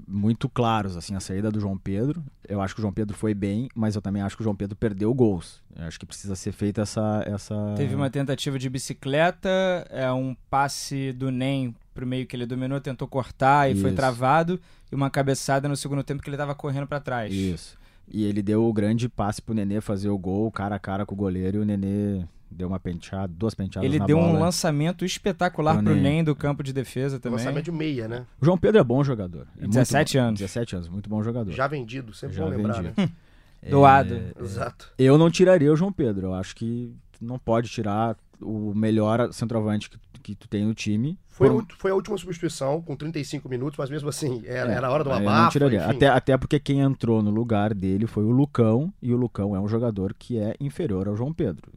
[0.06, 2.22] muito claros, assim, a saída do João Pedro.
[2.46, 4.54] Eu acho que o João Pedro foi bem, mas eu também acho que o João
[4.54, 5.62] Pedro perdeu gols.
[5.74, 7.24] Eu acho que precisa ser feita essa.
[7.26, 7.74] essa...
[7.76, 9.48] Teve uma tentativa de bicicleta,
[9.88, 13.96] é um passe do Nem pro meio que ele dominou, tentou cortar e foi Isso.
[13.96, 17.32] travado, e uma cabeçada no segundo tempo que ele tava correndo pra trás.
[17.32, 17.78] Isso.
[18.06, 21.14] E ele deu o grande passe pro Nenê fazer o gol, cara a cara com
[21.14, 22.24] o goleiro, e o Nenê
[22.54, 24.38] deu uma penteada, duas penteadas Ele na deu um bola.
[24.40, 25.94] lançamento espetacular Pro.
[25.94, 27.38] Nem do campo de defesa também.
[27.38, 28.26] Lançamento de meia, né?
[28.40, 29.46] O João Pedro é bom jogador.
[29.56, 30.24] É muito 17 bom.
[30.24, 30.40] anos.
[30.40, 31.50] 17 anos, muito bom jogador.
[31.52, 32.94] Já vendido, sempre Já bom lembrar, vendido.
[32.96, 33.08] né?
[33.68, 34.20] Doado.
[34.40, 34.92] Exato.
[34.98, 36.28] Eu não tiraria o João Pedro.
[36.28, 41.18] Eu acho que não pode tirar o melhor centroavante que, que tu tem no time.
[41.28, 44.86] Foi, por- foi a última substituição, com 35 minutos, mas mesmo assim, era, É, era
[44.86, 45.58] a hora do eu não abafo.
[45.90, 49.60] Até, até porque quem entrou no lugar dele foi o Lucão, e o Lucão é
[49.60, 51.72] um jogador que é inferior ao João Pedro.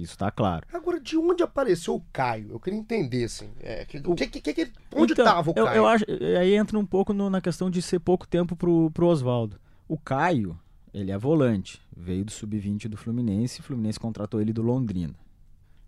[0.00, 0.66] Isso tá claro.
[0.72, 2.48] Agora, de onde apareceu o Caio?
[2.52, 3.50] Eu queria entender, assim.
[3.60, 5.76] É, que, que, que, que- que- onde Então, estava o eu, Caio?
[5.76, 6.04] eu acho,
[6.40, 9.60] aí entra um pouco no- na questão de ser pouco tempo pro, pro Oswaldo.
[9.86, 10.58] O Caio,
[10.94, 15.14] ele é volante, veio do sub-20 do Fluminense, o Fluminense contratou ele do Londrina,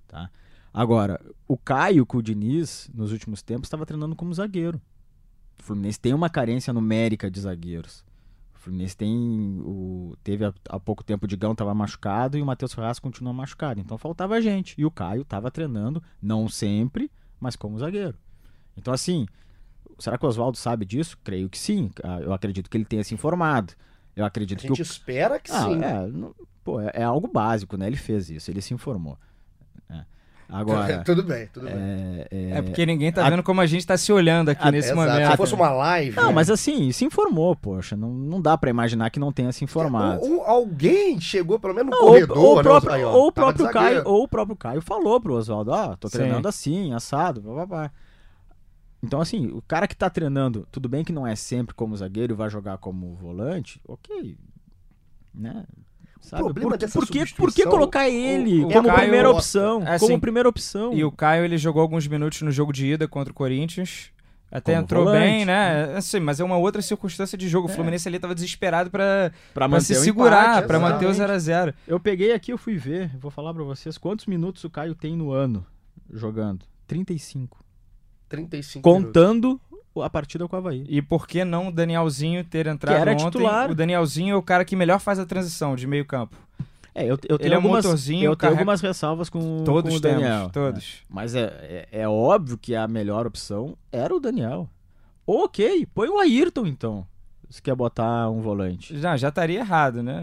[0.07, 0.31] tá?
[0.75, 4.81] Agora, o Caio com o Diniz, nos últimos tempos, estava treinando como zagueiro.
[5.61, 8.05] O Fluminense tem uma carência numérica de zagueiros.
[8.62, 12.46] O Fluminense tem o teve há, há pouco tempo o Digão estava machucado e o
[12.46, 13.81] Matheus Ferraz continua machucado.
[13.81, 14.81] Então faltava gente.
[14.81, 18.16] E o Caio estava treinando, não sempre, mas como zagueiro.
[18.77, 19.27] Então assim,
[19.98, 21.18] será que o Oswaldo sabe disso?
[21.25, 21.90] Creio que sim.
[22.05, 23.72] Ah, Eu acredito que ele tenha se informado.
[24.14, 25.83] Eu A acredito que gente o espera que ah, sim.
[25.83, 27.88] é, não- pô, é, é algo básico, né?
[27.88, 29.18] Ele fez isso, ele se informou.
[30.48, 31.74] Agora, tudo bem, tudo bem.
[31.74, 34.66] é, é- É porque ninguém tá a- vendo como a gente tá se olhando aqui
[34.66, 35.09] a- nesse Exato.
[35.11, 35.31] momento.
[35.31, 36.16] Se fosse uma live.
[36.16, 36.33] Não, né?
[36.35, 37.96] mas assim, se informou, poxa.
[37.96, 40.22] Não, não dá pra imaginar que não tenha se informado.
[40.22, 42.61] Ou, ou alguém chegou pelo menos no Não, corredor, ou, ou, né?
[42.61, 45.96] o próprio, ou o próprio de Caio, ou o próprio Caio falou pro Oswaldo, ó,
[45.96, 46.18] tô Sim.
[46.18, 47.90] treinando assim, assado, papapá.
[49.02, 52.35] Então, assim, o cara que tá treinando, tudo bem que não é sempre como zagueiro
[52.35, 54.37] e vai jogar como volante, ok.
[55.35, 55.64] Né?
[56.22, 56.42] Sabe?
[56.44, 59.82] problema por, dessa por, que, por que colocar ele o como Caio- primeira opção?
[59.87, 60.94] assim, como primeira opção.
[60.94, 64.11] E o Caio, ele jogou alguns minutos no jogo de ida contra o Corinthians.
[64.50, 65.20] Até Como entrou volante.
[65.24, 65.94] bem, né?
[65.96, 67.68] Assim, mas é uma outra circunstância de jogo.
[67.68, 67.74] O É.
[67.74, 69.32] Fluminense ali tava desesperado pra
[69.80, 71.44] se o segurar, pra manter o exatamente.
[71.44, 71.74] 0x0.
[71.88, 75.16] Eu peguei aqui, eu fui ver, vou falar pra vocês quantos minutos o Caio tem
[75.16, 75.64] no ano
[76.12, 76.66] jogando.
[76.87, 77.64] 35.
[78.28, 79.58] 35 minutos.
[80.00, 80.85] A partida com o Havaí.
[80.88, 83.24] E por que não o Danielzinho ter entrado era ontem?
[83.26, 83.70] titular.
[83.70, 86.37] O Danielzinho é o cara que melhor faz a transição de meio campo.
[86.94, 89.62] É, eu, eu tenho Ele é um algumas, motorzinho, eu tenho carrega- algumas ressalvas com,
[89.64, 90.50] Todos com o temos, Daniel.
[90.50, 90.83] todos.
[90.85, 91.07] né?
[91.09, 94.68] Mas é, é, é óbvio que a melhor opção era o Daniel.
[95.26, 97.07] Ok, põe o Ayrton então.
[97.48, 98.98] Se quer botar um volante.
[98.98, 100.22] Já, já estaria errado, né?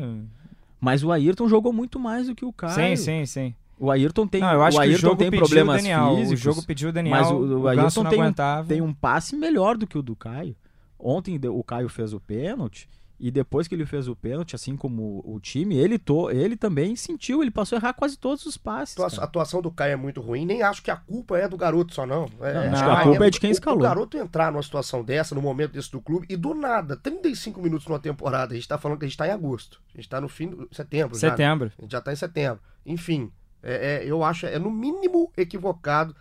[0.82, 2.73] Mas o Ayrton jogou muito mais do que o Caio.
[2.73, 3.55] Sim, sim, sim.
[3.79, 5.77] O Ayrton tem, não, eu acho o que o Ayrton jogo tem pediu problemas o
[5.77, 6.15] Daniel.
[6.17, 6.39] físicos.
[6.39, 8.67] O jogo pediu o Daniel, mas o- o, Ayrton não tem um- aguentava.
[8.67, 10.55] tem um passe melhor do que o do Caio.
[10.99, 15.21] Ontem o Caio fez o pênalti e depois que ele fez o pênalti, assim como
[15.25, 18.97] o time, ele, to, ele também sentiu, ele passou a errar quase todos os passes.
[18.99, 20.45] A atuação do Caio é muito ruim.
[20.45, 22.25] Nem acho que a culpa é do garoto só, não.
[22.41, 23.79] É, Não, é- acho que a culpa é de quem escalou.
[23.79, 27.61] O garoto entrar numa situação dessa, num momento desse do clube, e do nada, 35
[27.61, 29.81] minutos numa temporada, a gente tá falando que a gente tá em agosto.
[29.93, 31.27] A gente tá no fim de setembro já.
[31.27, 31.31] né?
[31.31, 31.71] Setembro.
[31.77, 32.59] A gente já tá em setembro.
[32.85, 33.31] Enfim,
[33.63, 36.15] é- é, eu acho, é no mínimo equivocado.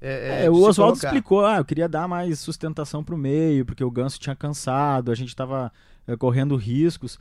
[0.00, 3.64] É, É, o de se Oswaldo explicou, ah, eu queria dar mais sustentação pro meio,
[3.64, 5.72] porque o Ganso tinha cansado, a gente tava
[6.06, 7.18] eh, correndo riscos.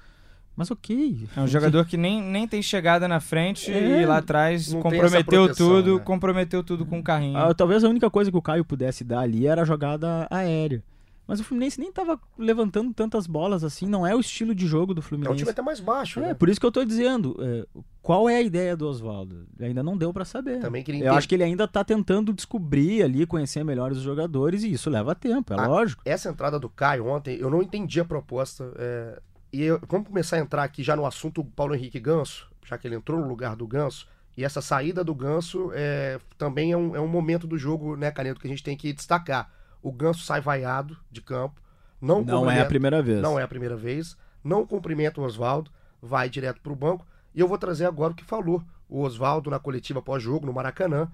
[0.55, 1.27] Mas ok.
[1.35, 5.23] É um jogador que nem, nem tem chegada na frente É, e lá atrás comprometeu
[5.45, 6.01] proteção, tudo, né?
[6.05, 7.37] comprometeu tudo com o carrinho.
[7.37, 10.83] Ah, talvez a única coisa que o Caio pudesse dar ali era a jogada aérea.
[11.27, 14.93] Mas o Fluminense nem tava levantando tantas bolas assim, não é o estilo de jogo
[14.93, 15.37] do É um Fluminense.
[15.37, 16.33] time até mais baixo, É, né?
[16.33, 17.65] por isso que eu tô dizendo, é,
[18.01, 19.47] qual é a ideia do Oswaldo?
[19.59, 20.59] Ainda não deu pra saber.
[20.59, 21.17] Também queria Eu entender.
[21.17, 25.15] acho que ele ainda tá tentando descobrir ali, conhecer melhor os jogadores, e isso leva
[25.15, 26.01] tempo, é Ah, lógico.
[26.05, 28.71] Essa entrada do Caio ontem, eu não entendi a proposta.
[28.77, 29.21] é,
[29.55, 32.87] E eu- vamos começar a entrar aqui já no assunto Paulo Henrique Ganso, já que
[32.87, 34.07] ele entrou no lugar do Ganso.
[34.35, 38.09] E essa saída do Ganso é, também é um, é um momento do jogo, né,
[38.09, 39.49] Caneto, que a gente tem que destacar.
[39.83, 41.61] O Ganso sai vaiado de campo.
[42.01, 43.21] Não, Não é a primeira vez.
[43.21, 44.17] Não é a primeira vez.
[44.43, 45.69] Não cumprimenta o Oswaldo,
[46.01, 47.05] vai direto para o banco.
[47.35, 51.09] E eu vou trazer agora o que falou o Oswaldo na coletiva pós-jogo, no Maracanã.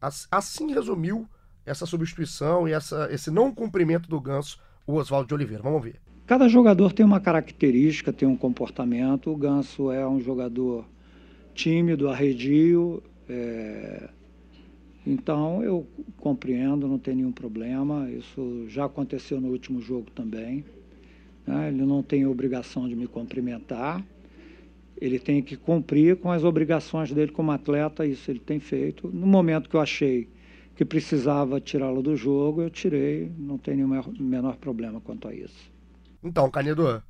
[0.00, 1.28] As- Assim resumiu
[1.64, 5.62] essa substituição e essa, esse não cumprimento do Ganso, o Oswaldo de Oliveira.
[5.62, 6.00] Vamos ver.
[6.26, 9.30] Cada jogador tem uma característica, tem um comportamento.
[9.32, 10.84] O Ganso é um jogador
[11.54, 13.02] tímido, arredio.
[13.28, 14.08] é,
[15.06, 15.86] Então eu
[16.18, 18.10] compreendo, não tem nenhum problema.
[18.10, 20.64] Isso já aconteceu no último jogo também.
[21.46, 21.68] né?
[21.68, 24.04] Ele não tem obrigação de me cumprimentar.
[25.00, 29.08] Ele tem que cumprir com as obrigações dele como atleta, isso ele tem feito.
[29.08, 30.28] No momento que eu achei
[30.74, 35.70] que precisava tirá-lo do jogo, eu tirei, não tem nenhum menor problema quanto a isso.
[36.22, 37.02] Então, Canedo,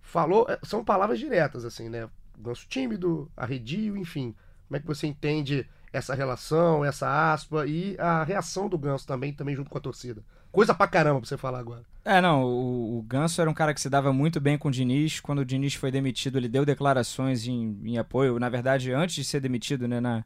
[0.00, 2.08] falou, é, são palavras diretas, assim, né?
[2.38, 4.34] Ganso tímido, arredio, enfim.
[4.66, 9.32] Como é que você entende essa relação, essa aspa e a reação do Ganso também,
[9.32, 10.22] também junto com a torcida?
[10.50, 11.82] Coisa pra caramba pra você falar agora.
[12.04, 14.70] É, não, o, o Ganso era um cara que se dava muito bem com o
[14.70, 15.20] Diniz.
[15.20, 18.38] Quando o Diniz foi demitido, ele deu declarações em, em apoio.
[18.38, 20.24] Na verdade, antes de ser demitido, né, na,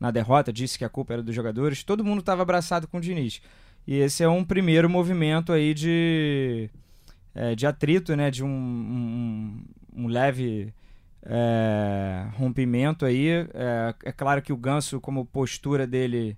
[0.00, 1.84] na derrota, disse que a culpa era dos jogadores.
[1.84, 3.40] Todo mundo estava abraçado com o Diniz.
[3.86, 6.68] E esse é um primeiro movimento aí de,
[7.34, 10.74] é, de atrito, né, de um, um, um leve
[11.28, 13.28] é, rompimento aí.
[13.28, 16.36] É, é claro que o Ganso, como postura dele,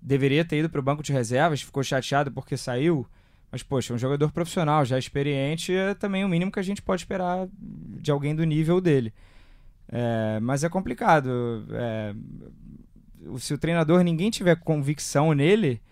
[0.00, 3.06] deveria ter ido para o banco de reservas, ficou chateado porque saiu.
[3.52, 7.02] Mas, poxa, um jogador profissional, já experiente, é também o mínimo que a gente pode
[7.02, 9.12] esperar de alguém do nível dele.
[9.88, 11.66] É, mas é complicado.
[11.72, 12.14] É,
[13.38, 15.82] se o treinador ninguém tiver convicção nele,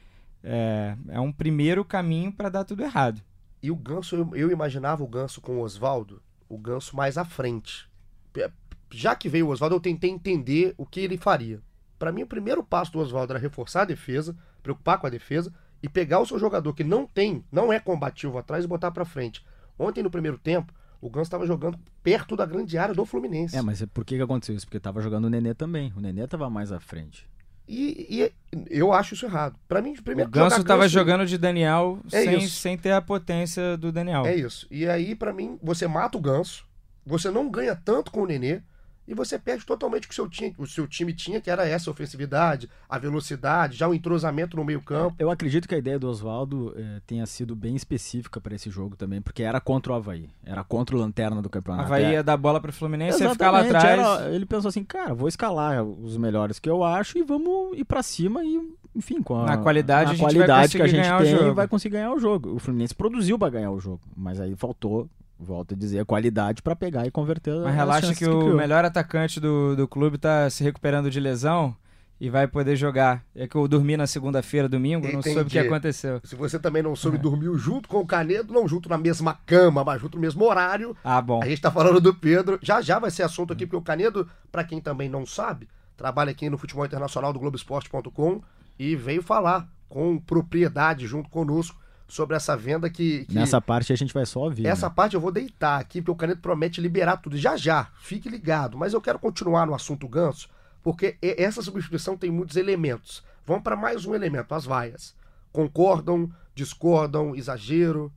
[0.42, 3.20] é, é um primeiro caminho para dar tudo errado.
[3.61, 7.24] E o Ganso, eu, eu imaginava o Ganso com o Oswaldo, o Ganso mais à
[7.24, 7.88] frente.
[8.33, 8.51] Pe-
[8.91, 11.61] Já que veio o Oswaldo, eu tentei entender o que ele faria.
[11.99, 15.53] Pra mim, o primeiro passo do Oswaldo era reforçar a defesa, preocupar com a defesa
[15.83, 19.05] e pegar o seu jogador que não tem, não é combativo atrás e botar pra
[19.05, 19.45] frente.
[19.79, 23.57] Ontem, no primeiro tempo, o Ganso estava jogando perto da grande área do Fluminense.
[23.57, 24.67] É, mas por que, que aconteceu isso?
[24.67, 25.93] Porque tava jogando o Nenê também.
[25.97, 27.29] O Nenê tava mais à frente.
[27.69, 28.07] E,
[28.49, 29.57] e eu acho isso errado.
[29.69, 32.57] Pra mim, O primeiro Ganso jogar estava Ganso- jogando de Daniel É sem, isso.
[32.61, 34.25] sem ter a potência do Daniel.
[34.25, 34.67] É isso.
[34.71, 36.64] E aí, pra mim, você mata o ganso,
[37.09, 38.61] você não ganha tanto com o Nenê
[39.07, 41.66] e você perde totalmente o que o seu, time, o seu time tinha, que era
[41.66, 45.16] essa ofensividade, a velocidade, já o entrosamento no meio-campo.
[45.18, 48.97] Eu acredito que a ideia do Oswaldo eh, tenha sido bem específica para esse jogo
[48.97, 50.29] também, porque era contra o Havaí.
[50.44, 51.87] Era contra o Lanterna do A campeonato.
[51.87, 53.99] Havaí É- ia dar bola para o Fluminense, ia ficar lá atrás.
[53.99, 57.85] era- ele pensou assim, cara, vou escalar os melhores que eu acho e vamos ir
[57.87, 58.61] pra cima e,
[58.94, 61.94] enfim, com a, Na qualidade, na a vai qualidade que a gente tem, vai conseguir
[61.94, 62.55] ganhar o jogo.
[62.55, 66.62] O Fluminense produziu pra ganhar o jogo, mas aí faltou, volto a dizer, a qualidade
[66.62, 68.57] pra pegar e converter Mas as relaxa chances que o criou.
[68.57, 71.77] melhor atacante do, do clube tá se recuperando de lesão
[72.20, 73.22] e vai poder jogar.
[73.37, 75.59] É que eu dormi na segunda-feira, domingo, não soube o que Entendi.
[75.68, 76.20] aconteceu.
[76.24, 79.85] Se você também não soube dormir junto com o Canedo, não junto na mesma cama,
[79.85, 81.40] mas junto no mesmo horário, Ah, bom.
[81.40, 82.59] a gente tá falando do Pedro.
[82.61, 86.33] Já já vai ser assunto aqui, porque o Canedo, pra quem também não sabe, trabalha
[86.33, 88.40] aqui no Futebol Internacional do Globoesporte.com
[88.77, 93.97] e veio falar com propriedade junto conosco sobre essa venda que, que Nessa parte a
[93.97, 94.66] gente vai só ouvir.
[94.66, 94.94] Essa né?
[94.97, 97.37] parte eu vou deitar aqui, porque o Caneto promete liberar tudo.
[97.37, 98.79] Já já, fique ligado.
[98.79, 100.49] Mas eu quero continuar no assunto Ganso,
[100.83, 103.23] porque essa substituição tem muitos elementos.
[103.47, 105.14] Vamos para mais um elemento, as vaias.
[105.53, 108.11] Concordam, discordam, exagero.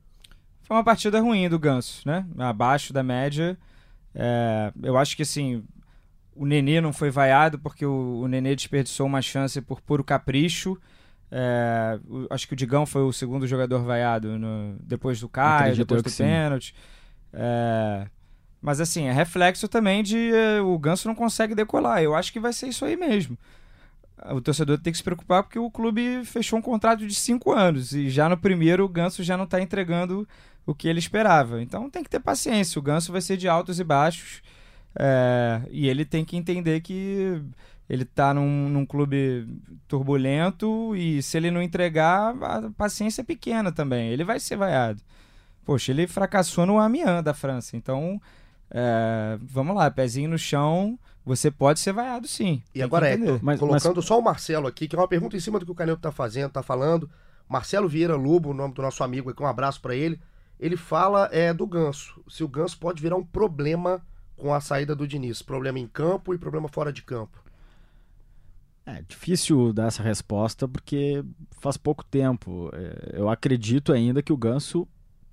[0.62, 2.26] Foi uma partida ruim do Ganso, né?
[2.38, 3.58] Abaixo da média.
[4.14, 5.62] É, eu acho que assim,
[6.34, 10.78] o Nenê não foi vaiado porque o, o Nenê desperdiçou uma chance por puro capricho.
[11.34, 15.74] É, o- acho que o Digão foi o segundo jogador vaiado no- depois do Caio,
[15.78, 16.74] depois do pênalti.
[17.32, 18.06] É,
[18.60, 22.02] mas assim, é reflexo também de eh, o Ganso não consegue decolar.
[22.02, 23.36] Eu acho que vai ser isso aí mesmo.
[24.30, 27.92] O torcedor tem que se preocupar porque o clube fechou um contrato de cinco anos
[27.92, 30.28] e já no primeiro o Ganso já não está entregando
[30.66, 31.60] o que ele esperava.
[31.62, 32.78] Então tem que ter paciência.
[32.78, 34.42] O Ganso vai ser de altos e baixos
[34.96, 37.40] é, e ele tem que entender que
[37.88, 39.46] ele está num, num clube
[39.86, 44.08] turbulento e se ele não entregar, a paciência é pequena também.
[44.10, 45.00] Ele vai ser vaiado.
[45.64, 47.76] Poxa, ele fracassou no Amiens da França.
[47.76, 48.20] Então,
[48.70, 52.62] é, vamos lá, pezinho no chão, você pode ser vaiado sim.
[52.74, 53.16] E agora é.
[53.42, 55.74] Mas- colocando só o Marcelo aqui, que é uma pergunta em cima do que o
[55.74, 57.08] Caneto tá fazendo, tá falando.
[57.48, 60.18] Marcelo Vieira Lobo, o nome do nosso amigo aqui, um abraço para ele.
[60.58, 62.22] Ele fala é, do Ganso.
[62.28, 64.00] Se o Ganso pode virar um problema
[64.36, 65.42] com a saída do Diniz.
[65.42, 67.41] Problema em campo e problema fora de campo.
[68.84, 71.24] É difícil dar essa resposta porque
[71.60, 72.70] faz pouco tempo.
[72.72, 74.86] É, Eu acredito ainda que o Ganso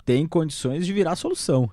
[0.04, 1.70] tem condições de virar solução.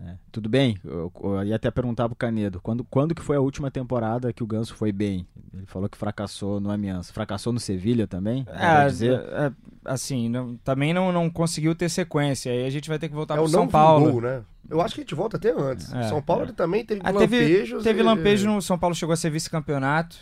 [0.00, 3.40] É, tudo bem, eu, eu ia até perguntar pro Canedo, quando, quando que foi a
[3.40, 5.26] última temporada que o Ganso foi bem?
[5.52, 7.10] Ele falou que fracassou no Amiens.
[7.10, 8.46] Fracassou no Sevilha também?
[8.48, 9.18] É, dizer?
[9.18, 9.52] é,
[9.84, 12.52] assim, não- também não, não conseguiu ter sequência.
[12.52, 14.06] Aí a gente vai ter que voltar É pro o São Paulo.
[14.06, 14.42] vingou, né?
[14.70, 15.92] Eu acho que a gente volta até antes.
[15.92, 16.46] É, São Paulo é.
[16.46, 17.82] ele também teve Ah, teve lampejos.
[17.82, 20.16] teve e- lampejo no São Paulo, chegou a ser vice-campeonato.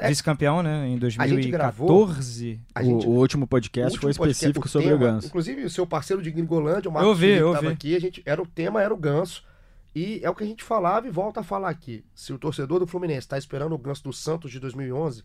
[0.00, 0.08] É.
[0.08, 0.88] Vice-campeão, né?
[0.88, 2.60] Em A gente gravou- 2014.
[2.82, 5.26] O, o último podcast o último foi podcast, específico o sobre tema, o Ganso.
[5.26, 7.72] Inclusive, o seu parceiro de Gringolândia, o Marcos Eu vi, Felipe, eu estava vi.
[7.74, 7.96] aqui.
[7.96, 9.44] A gente, era, o tema era o Ganso.
[9.94, 12.04] E é o que a gente falava e volta a falar aqui.
[12.14, 15.24] Se o torcedor do Fluminense está esperando o Ganso do Santos de 2011,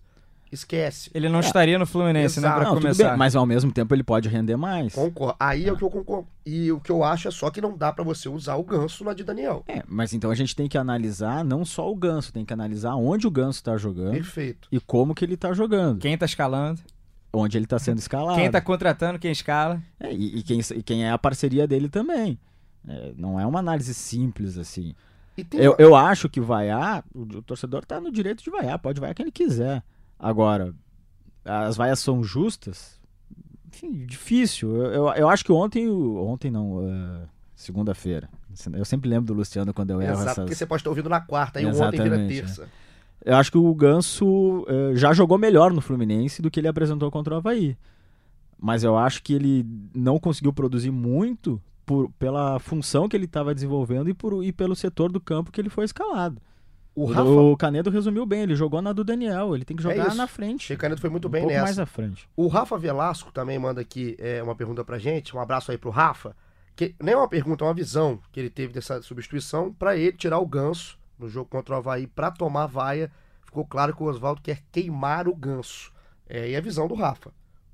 [0.51, 1.09] esquece.
[1.13, 2.47] Ele não estaria no Fluminense, né?
[2.47, 2.55] Exato.
[2.59, 3.09] Pra Não, tudo começar.
[3.09, 4.93] bem, mas ao mesmo tempo ele pode render mais.
[4.93, 5.35] Concordo.
[5.39, 6.27] Aí é o que eu concordo.
[6.45, 9.03] E o que eu acho é só que não dá pra você usar o Ganso
[9.03, 9.63] na de Daniel.
[9.67, 12.95] É, mas então a gente tem que analisar não só o Ganso, tem que analisar
[12.95, 14.67] onde o Ganso tá jogando Perfeito.
[14.71, 15.99] e como que ele tá jogando.
[15.99, 16.81] Quem tá escalando,
[17.33, 18.37] Onde ele tá sendo escalado.
[18.37, 19.81] quem tá contratando, quem escala.
[19.99, 22.37] É, e, e quem, e quem é a parceria dele também.
[22.85, 24.93] É, não é uma análise simples assim.
[25.37, 28.77] E tem Eu, eu acho que vaiar, o, o torcedor tá no direito de vaiar,
[28.79, 29.81] pode vaiar quem ele quiser.
[30.21, 30.71] Agora,
[31.43, 33.01] as vaias são justas?
[33.67, 34.75] Enfim, difícil.
[34.75, 38.29] Eu, eu, eu acho que ontem, ontem não, é, segunda-feira.
[38.73, 40.43] Eu sempre lembro do Luciano quando eu erro Exato, essas...
[40.43, 42.27] porque você pode estar ouvindo na quarta e o ontem vira é.
[42.27, 42.69] terça.
[43.23, 47.09] Eu acho que o Ganso eh, já jogou melhor no Fluminense do que ele apresentou
[47.09, 47.77] contra o Havaí.
[48.59, 53.55] Mas eu acho que ele não conseguiu produzir muito por, pela função que ele estava
[53.55, 56.41] desenvolvendo e, por, e pelo setor do campo que ele foi escalado.
[56.93, 59.81] O O, Rafa, o Canedo resumiu bem, ele jogou na do Daniel, ele tem que
[59.87, 60.17] É jogar isso.
[60.17, 60.65] na frente.
[60.65, 61.63] Chico Canedo foi muito um bem pouco nessa.
[61.65, 62.27] mais à frente.
[62.35, 65.35] O Rafa Velasco também manda aqui é, uma pergunta pra gente.
[65.35, 66.35] Um abraço aí pro Rafa.
[66.75, 70.17] Que nem é uma pergunta, é uma visão que ele teve dessa substituição pra ele
[70.17, 73.11] tirar o ganso no jogo contra o Havaí pra tomar vaia.
[73.45, 75.91] Ficou claro que o Oswaldo quer queimar o ganso.
[76.27, 77.31] É, e a visão do Rafa.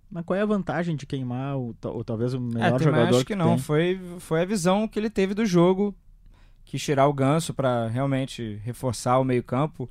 [0.10, 3.16] Mas qual é a vantagem de queimar o, ou talvez o É, melhor também jogador
[3.18, 3.50] acho que não.
[3.50, 3.58] tem?
[3.60, 5.96] Foi, foi a visão que ele teve do jogo.
[6.68, 9.90] Que tirar o ganso pra realmente reforçar o meio-campo.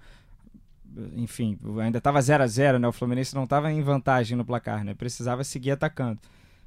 [1.14, 2.86] Enfim, ainda tava 0 a 0 né?
[2.86, 4.94] O Fluminense não tava em vantagem no placar, né?
[4.94, 6.20] Precisava seguir atacando.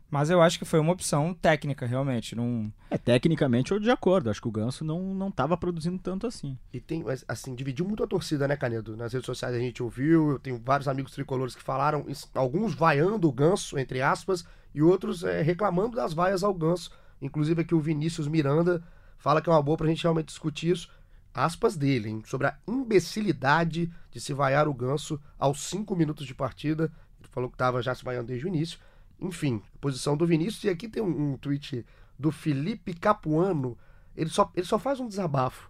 [0.09, 2.35] Mas eu acho que foi uma opção técnica, realmente.
[2.35, 2.73] Não...
[2.89, 6.57] É, tecnicamente eu de acordo, acho que o Ganso não, não tava produzindo tanto assim.
[6.73, 8.97] E tem, mas, assim, dividiu muito a torcida, né, Canedo?
[8.97, 13.27] Nas redes sociais a gente ouviu, eu tenho vários amigos tricolores que falaram, alguns vaiando
[13.27, 14.43] o ganso, entre aspas,
[14.73, 16.89] e outros é, reclamando das vaias ao ganso.
[17.21, 18.83] Inclusive aqui o Vinícius Miranda
[19.19, 20.89] fala que é uma boa pra gente realmente discutir isso.
[21.33, 22.23] Aspas dele, hein?
[22.25, 26.91] Sobre a imbecilidade de se vaiar o ganso aos cinco minutos de partida.
[27.19, 28.79] Ele falou que tava já se vaiando desde o início.
[29.19, 30.63] Enfim, posição do Vinícius.
[30.63, 31.85] E aqui tem um, um tweet
[32.17, 33.77] do Felipe Capuano.
[34.15, 35.69] Ele só, ele só faz um desabafo.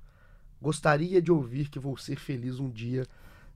[0.61, 3.05] Gostaria de ouvir que vou ser feliz um dia.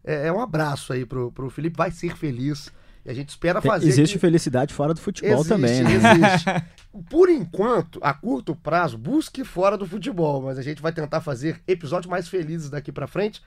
[0.04, 1.78] É, é um abraço aí pro, pro Felipe.
[1.78, 2.72] Vai ser feliz.
[3.06, 3.88] E a gente espera fazer.
[3.88, 5.92] existe que- felicidade fora do futebol Existe, também, né?
[5.94, 6.46] Existe.
[7.10, 10.42] Por enquanto, a curto prazo, busque fora do futebol.
[10.44, 13.42] Mas a gente vai tentar fazer episódios mais felizes daqui pra frente.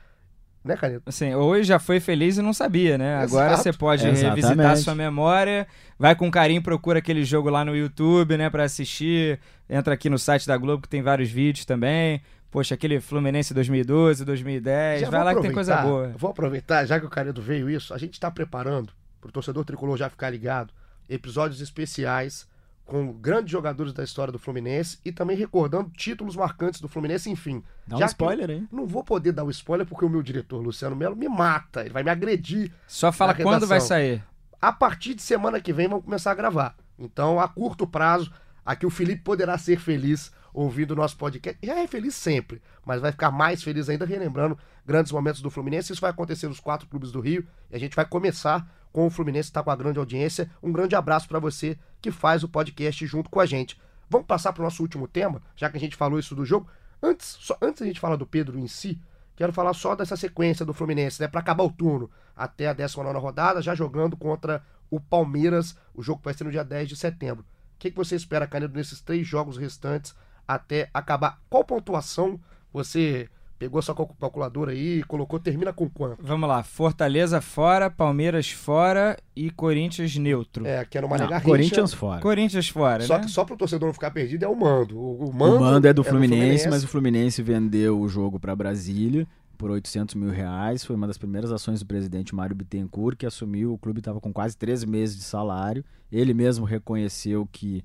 [0.64, 1.03] Né, Caneta?
[1.07, 3.14] Assim, hoje já foi feliz e não sabia, né?
[3.19, 3.62] Agora Exato.
[3.62, 4.42] você pode Exatamente.
[4.42, 5.64] revisitar sua memória,
[5.97, 9.38] vai com carinho, procura aquele jogo lá no YouTube, né, Pra assistir.
[9.71, 12.21] Entra aqui no site da Globo que tem vários vídeos também.
[12.51, 16.12] Poxa, aquele Fluminense 2012, 2010, Já vai lá que tem coisa boa.
[16.19, 19.97] Vou aproveitar, já que o Canedo veio isso, a gente tá preparando, pro torcedor tricolor
[19.97, 20.73] já ficar ligado,
[21.09, 22.47] episódios especiais
[22.85, 27.63] com grandes jogadores da história do Fluminense e também recordando títulos marcantes do Fluminense, enfim.
[27.87, 28.67] Dá um spoiler aí.
[28.71, 31.81] Não vou poder dar o spoiler porque o meu diretor, Luciano Melo, me mata.
[31.81, 34.23] Ele vai me agredir Só fala quando vai sair.
[34.63, 36.77] a partir de semana que vem vamos começar a gravar.
[36.97, 38.31] Então, a curto prazo,
[38.67, 41.59] aqui o Felipe poderá ser feliz ouvindo o nosso podcast.
[41.63, 45.93] Já é feliz sempre, mas vai ficar mais feliz ainda relembrando grandes momentos do Fluminense.
[45.93, 49.11] Isso vai acontecer nos quatro clubes do Rio e a gente vai começar com o
[49.11, 50.51] Fluminense, está com a grande audiência.
[50.63, 53.79] Um grande abraço para você que faz o podcast junto com a gente.
[54.09, 56.67] Vamos passar para o nosso último tema, já que a gente falou isso do jogo.
[57.03, 58.99] Antes, só, antes a gente falar do Pedro em si,
[59.37, 61.29] quero falar só dessa sequência do Fluminense, né?
[61.29, 65.77] Para acabar o turno até a 19 rodada, já jogando contra o Palmeiras.
[65.95, 67.45] O jogo vai ser no dia 10 de setembro.
[67.77, 70.15] O que, que você espera, Canedo, nesses três jogos restantes
[70.49, 71.39] até acabar?
[71.51, 72.41] Qual pontuação
[72.73, 75.39] você pegou a sua cal- calculadora aí e colocou?
[75.39, 76.23] Termina com quanto?
[76.23, 80.67] Vamos lá, Fortaleza fora, Palmeiras fora e Corinthians neutro.
[80.67, 82.21] É, que era uma Não, Corinthians fora.
[82.21, 83.25] Corinthians fora, Só né?
[83.25, 84.99] que só para o torcedor não ficar perdido é o mando.
[84.99, 88.57] O, o mando, O mando é do Fluminense, mas o Fluminense vendeu o jogo para
[88.57, 90.85] Brasília por 800 mil reais.
[90.85, 93.73] Foi uma das primeiras ações do presidente Mário Bittencourt, que assumiu.
[93.73, 95.85] O clube estava com quase três meses de salário.
[96.12, 97.83] Ele mesmo reconheceu que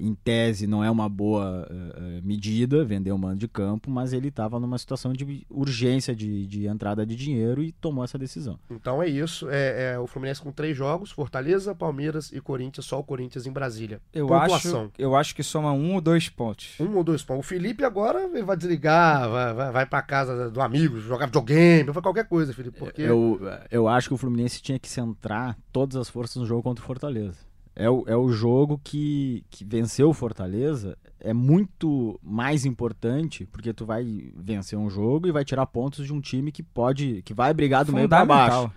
[0.00, 4.12] em tese não é uma boa é, é, medida vender um mando de campo, mas
[4.12, 8.58] ele estava numa situação de urgência de, de, entrada de dinheiro e tomou essa decisão.
[8.70, 9.48] Então é isso.
[9.48, 13.52] É, é, o Fluminense com três jogos: Fortaleza, Palmeiras e Corinthians, só o Corinthians em
[13.52, 14.00] Brasília.
[14.12, 16.74] Eu, acho, eu acho que soma um ou dois pontos.
[16.80, 17.46] Um ou dois pontos.
[17.46, 21.90] O Felipe agora ele vai desligar, vai, vai, vai para casa do amigo, jogar videogame,
[21.90, 22.78] vai qualquer coisa, Felipe.
[22.78, 23.02] Porque...
[23.02, 26.82] Eu, eu acho que o Fluminense tinha que centrar todas as forças no jogo contra
[26.82, 27.48] o Fortaleza
[27.78, 33.72] é o, é o jogo que, que venceu o Fortaleza é muito mais importante porque
[33.72, 37.32] tu vai vencer um jogo e vai tirar pontos de um time que pode que
[37.32, 38.72] vai brigar do meio para baixo.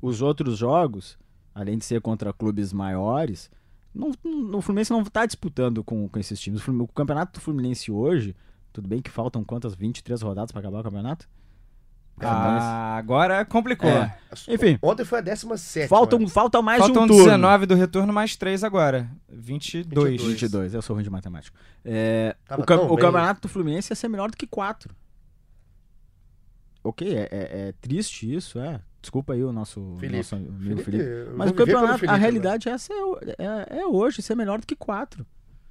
[0.00, 1.18] Os outros jogos,
[1.54, 3.50] além de ser contra clubes maiores,
[3.94, 6.66] não, no Fluminense não está disputando com, com esses times.
[6.66, 8.34] O campeonato do Fluminense hoje,
[8.72, 11.28] tudo bem que faltam quantas 23 rodadas para acabar o campeonato?
[12.20, 13.90] Ah, agora complicou.
[13.90, 14.16] É.
[14.48, 14.78] Enfim.
[14.80, 15.88] Ontem foi a 17.
[15.88, 17.24] Faltam, falta mais Faltam um turno.
[17.24, 19.10] 19 do retorno, mais 3 agora.
[19.28, 20.12] 22.
[20.12, 20.30] 22.
[20.32, 20.74] 22.
[20.74, 21.56] Eu sou ruim de matemática.
[21.84, 24.94] É, o, cam o campeonato do Fluminense ia ser melhor do que 4.
[26.82, 28.80] Ok, é, é, é, triste isso, é.
[29.02, 30.16] Desculpa aí o nosso, Felipe.
[30.16, 30.84] nosso amigo Felipe.
[30.84, 31.30] Felipe.
[31.36, 34.74] Mas o campeonato, Felipe, a realidade essa é, é, é hoje, ser melhor do que
[34.74, 35.26] 4.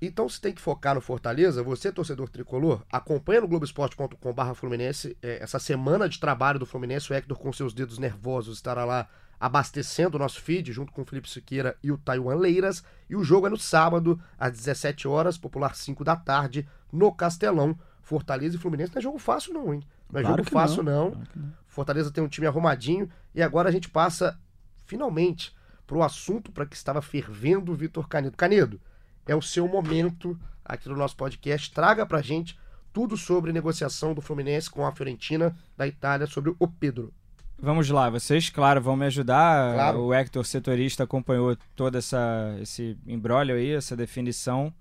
[0.08, 5.42] Então você tem que focar no Fortaleza, você torcedor tricolor, acompanha no globoesporte.com.br Fluminense é,
[5.42, 9.08] essa semana de trabalho do Fluminense, o Hector com seus dedos nervosos estará lá
[9.40, 13.24] abastecendo o nosso feed junto com o Felipe Siqueira e o Taiwan Leiras, e o
[13.24, 18.60] jogo é no sábado às 17 horas, popular 5 da tarde, no Castelão, Fortaleza e
[18.60, 18.94] Fluminense.
[18.94, 19.84] Não é jogo fácil não, hein?
[20.12, 21.06] Não é claro jogo fácil não.
[21.06, 21.12] não.
[21.12, 21.54] Claro não.
[21.68, 24.40] Fortaleza tem um time arrumadinho e agora a gente passa
[24.86, 25.54] finalmente
[25.86, 28.38] pro assunto para que estava fervendo o Vitor Canedo.
[28.38, 28.80] Canedo,
[29.26, 31.72] é o seu momento aqui no nosso podcast.
[31.72, 32.58] Traga pra gente
[32.94, 37.14] tudo sobre negociação do Fluminense com a Fiorentina da Itália, sobre o Pedro.
[37.58, 39.74] Vamos lá, vocês, claro, vão me ajudar.
[39.74, 40.00] Claro.
[40.00, 44.74] O Hector, setorista, acompanhou todo essa, esse embrólio aí, essa definição.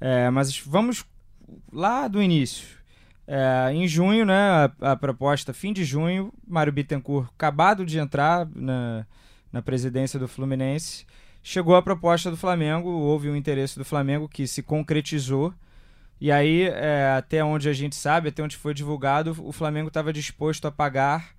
[0.00, 1.04] É, mas vamos
[1.72, 2.76] lá do início.
[3.26, 4.34] É, em junho, né,
[4.80, 9.06] a, a, proposta, fim de junho, Mário Bittencourt acabado de entrar na,
[9.52, 11.04] na presidência do Fluminense
[11.46, 15.54] chegou a proposta do Flamengo, houve um interesse do Flamengo que se concretizou.
[16.20, 20.12] E aí, é, até onde a gente sabe, até onde foi divulgado, o Flamengo estava
[20.12, 21.36] disposto a pagar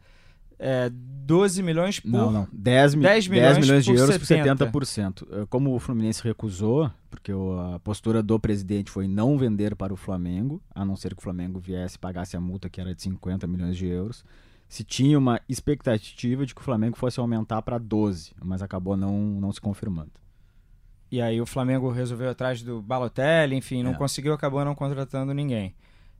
[0.58, 2.10] é, 12 milhões por.
[2.10, 2.48] Não, não.
[2.54, 4.68] 10, 10 milhões, 10 milhões de euros 70.
[4.68, 5.28] por 70%.
[5.30, 9.98] É, como o Fluminense recusou, porque a postura do presidente foi não vender para o
[9.98, 13.02] Flamengo, a não ser que o Flamengo viesse e pagasse a multa que era de
[13.02, 14.24] 50 milhões de euros
[14.68, 19.14] se tinha uma expectativa de que o Flamengo fosse aumentar para 12, mas acabou não,
[19.14, 20.12] não se confirmando.
[21.10, 23.96] E aí o Flamengo resolveu atrás do Balotelli, enfim, não é.
[23.96, 25.74] conseguiu, acabou não contratando ninguém.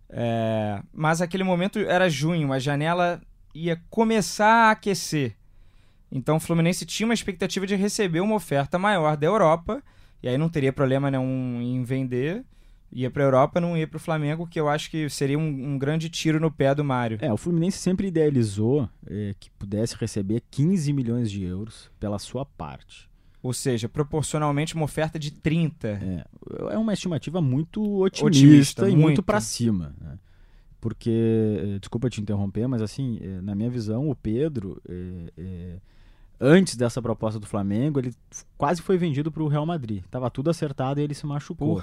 [0.10, 3.22] É, mas aquele momento era junho, a janela
[3.54, 5.36] ia começar a aquecer.
[6.10, 9.84] Então o Fluminense tinha uma expectativa de receber uma oferta maior da Europa,
[10.24, 12.46] e aí não teria problema nenhum em vender
[12.92, 15.74] ia para a Europa, não ia para o Flamengo, que eu acho que seria um,
[15.74, 17.18] um, grande tiro no pé do Mário.
[17.22, 22.46] É, o Fluminense sempre idealizou é, que pudesse receber 15 milhões de euros pela sua
[22.46, 23.10] parte.
[23.44, 25.88] Ou seja, proporcionalmente uma oferta de 30.
[25.88, 26.26] É,
[26.72, 29.96] é uma estimativa muito otimista, otimista e muito, muito para cima.
[30.02, 30.18] Né?
[30.80, 31.12] Porque,
[31.76, 35.78] é, desculpa te interromper, mas assim, é, na minha visão, o Pedro, é, é,
[36.40, 38.14] antes dessa proposta do Flamengo, ele
[38.58, 40.04] quase foi vendido para o Real Madrid.
[40.10, 41.82] Tava tudo acertado e ele se machucou.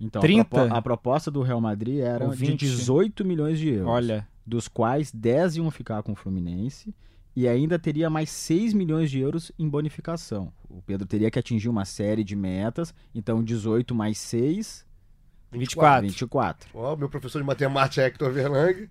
[0.00, 0.72] Então, 30?
[0.72, 3.92] A, a, proposta do Real Madrid era de 18 milhões de euros.
[3.92, 4.26] Olha.
[4.46, 6.94] Dos quais 10 iam ficar com o Fluminense
[7.36, 10.52] e ainda teria mais 6 milhões de euros em bonificação.
[10.68, 14.88] O Pedro teria que atingir uma série de metas, então 18 mais 6...
[15.52, 16.06] 24.
[16.06, 16.70] 24.
[16.72, 18.88] Ó, oh, meu professor de matemática Hector Verlang.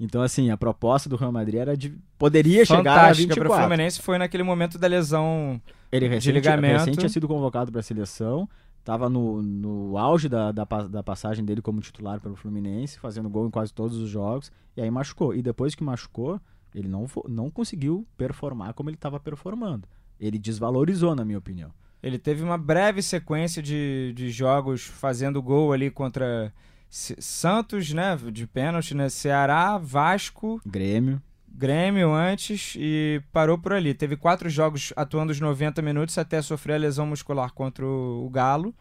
[0.00, 1.90] Então, assim, a proposta do Real Madrid era de.
[2.16, 3.52] Poderia Fantástica chegar a 24.
[3.52, 5.60] o Fluminense foi naquele momento da lesão
[5.90, 6.78] Ele recente, de ligamento.
[6.78, 8.48] recente tinha sido convocado para a seleção.
[8.88, 13.46] Estava no, no auge da, da, da, passagem dele como titular pelo Fluminense, fazendo gol
[13.46, 15.34] em quase todos os jogos, e aí machucou.
[15.34, 16.40] E depois que machucou,
[16.74, 19.86] ele não, não conseguiu performar como ele estava performando.
[20.18, 21.70] Ele desvalorizou, na minha opinião.
[22.02, 26.50] Ele teve uma breve sequência de, de jogos fazendo gol ali contra
[26.88, 28.16] Santos, né?
[28.32, 29.10] De pênalti, né?
[29.10, 30.62] Ceará, Vasco.
[30.64, 31.20] Grêmio.
[31.52, 33.92] Grêmio antes e parou por ali.
[33.94, 38.74] Teve quatro jogos atuando os 90 minutos até sofrer a lesão muscular contra o Galo.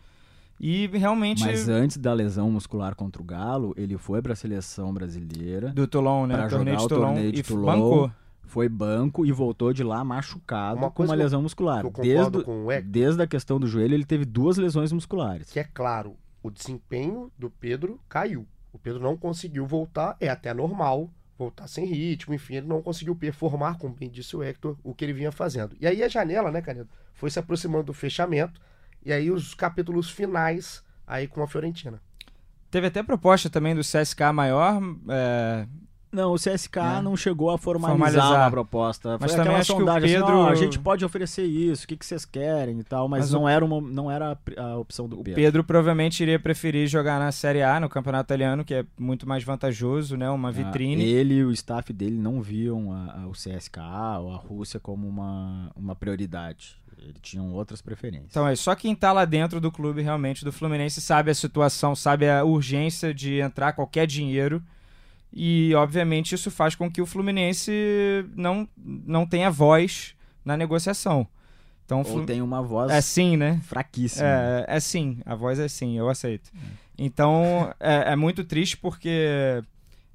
[0.59, 1.43] E realmente.
[1.43, 5.70] Mas antes da lesão muscular contra o Galo, ele foi para a seleção brasileira.
[5.70, 6.36] Do Toulon, né?
[6.36, 7.65] Para jogar o torneio de Toulon.
[7.65, 8.11] Bancou.
[8.43, 11.84] Foi banco e voltou de lá machucado uma com uma lesão muscular.
[11.91, 15.51] Desde, desde a questão do joelho, ele teve duas lesões musculares.
[15.51, 18.47] Que é claro, o desempenho do Pedro caiu.
[18.72, 23.15] O Pedro não conseguiu voltar, é até normal voltar sem ritmo, enfim, ele não conseguiu
[23.15, 25.75] performar, como bem disse o Hector, o que ele vinha fazendo.
[25.79, 28.59] E aí a janela, né, Canedo, foi se aproximando do fechamento,
[29.05, 32.01] E aí os capítulos finais aí com a Fiorentina.
[32.69, 35.67] Teve até proposta também do CSK maior, é,
[36.18, 37.01] Não, o CSK É.
[37.01, 38.41] não chegou a formalizar, Formalizar.
[38.43, 39.09] uma proposta.
[39.11, 41.43] Foi Mas aquela também acho que o sondagem assim, Pedro- ó, a gente pode oferecer
[41.45, 44.38] isso, o que, que vocês querem e tal, mas, Mas não, era uma, não era
[44.57, 45.36] a a, opção do o Pedro.
[45.41, 49.43] Pedro provavelmente iria preferir jogar na Série A, no Campeonato Italiano, que é muito mais
[49.43, 50.30] vantajoso, né?
[50.30, 51.03] Uma Ah, vitrine.
[51.03, 55.07] ele e o staff dele não viam a- a- o CSKA ou a Rússia como
[55.07, 56.76] uma, uma prioridade.
[56.99, 58.30] Eles tinham outras preferências.
[58.32, 61.95] Então é só quem tá lá dentro do clube realmente do Fluminense sabe a situação,
[61.95, 64.61] sabe a urgência de entrar qualquer dinheiro.
[65.32, 67.71] E obviamente isso faz com que o Fluminense
[68.36, 71.28] não, não tenha voz na negociação.
[71.86, 73.61] Então, ou tem uma voz é sim, né?
[73.63, 74.28] fraquíssima.
[74.28, 76.51] É, é sim, a voz é sim, eu aceito.
[76.97, 79.63] Então é, é muito triste porque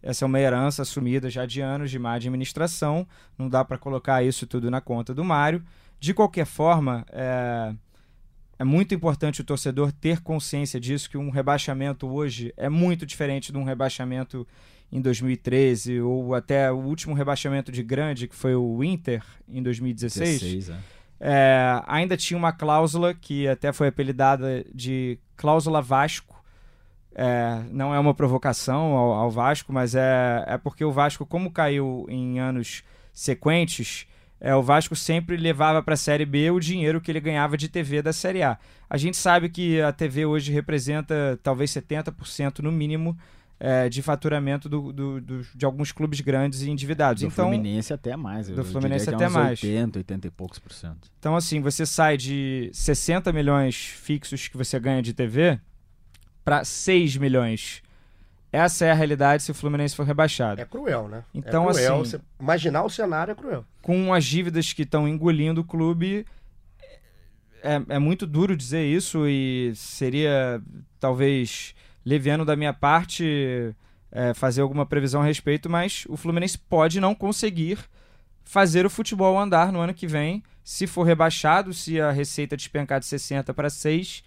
[0.02, 3.06] essa é uma herança assumida já de anos de má administração,
[3.38, 5.62] não dá para colocar isso tudo na conta do Mário.
[5.98, 7.72] De qualquer forma, é,
[8.58, 13.50] é muito importante o torcedor ter consciência disso, que um rebaixamento hoje é muito diferente
[13.50, 14.46] de um rebaixamento
[14.93, 20.40] em 2013 ou até o último rebaixamento de grande, que foi o Inter em 2016.
[20.40, 20.76] 16, é.
[21.24, 26.43] É, ainda tinha uma cláusula que até foi apelidada de cláusula Vasco.
[27.14, 31.51] É, não é uma provocação ao, ao Vasco, mas é, é porque o Vasco, como
[31.51, 32.82] caiu em anos
[33.12, 34.07] sequentes,
[34.40, 37.68] é, o Vasco sempre levava para a Série B o dinheiro que ele ganhava de
[37.68, 38.59] TV da Série A.
[38.90, 43.16] A gente sabe que a TV hoje representa talvez 70% no mínimo
[43.64, 47.22] é, de faturamento do- do- do- de alguns clubes grandes e endividados.
[47.22, 48.48] Do então, Fluminense até mais.
[48.48, 49.62] do diria Fluminense é até uns mais.
[49.62, 51.08] 80, 80 e poucos por cento.
[51.20, 55.60] Então, assim, você sai de 60 milhões fixos que você ganha de TV
[56.44, 57.82] para 6 milhões.
[58.50, 60.60] Essa é a realidade se o Fluminense for rebaixado.
[60.60, 61.22] É cruel, né?
[61.32, 62.00] Então, é cruel.
[62.00, 63.64] assim- imaginar o cenário é cruel.
[63.80, 66.26] Com as dívidas que estão engolindo o clube,
[67.62, 70.60] é, é muito duro dizer isso e seria
[70.98, 71.74] talvez
[72.05, 73.74] leviano da minha parte
[74.11, 77.78] é, fazer alguma previsão a respeito, mas o Fluminense pode não conseguir
[78.44, 83.00] fazer o futebol andar no ano que vem, se for rebaixado, se a receita despencar
[83.00, 84.22] de 60 para 6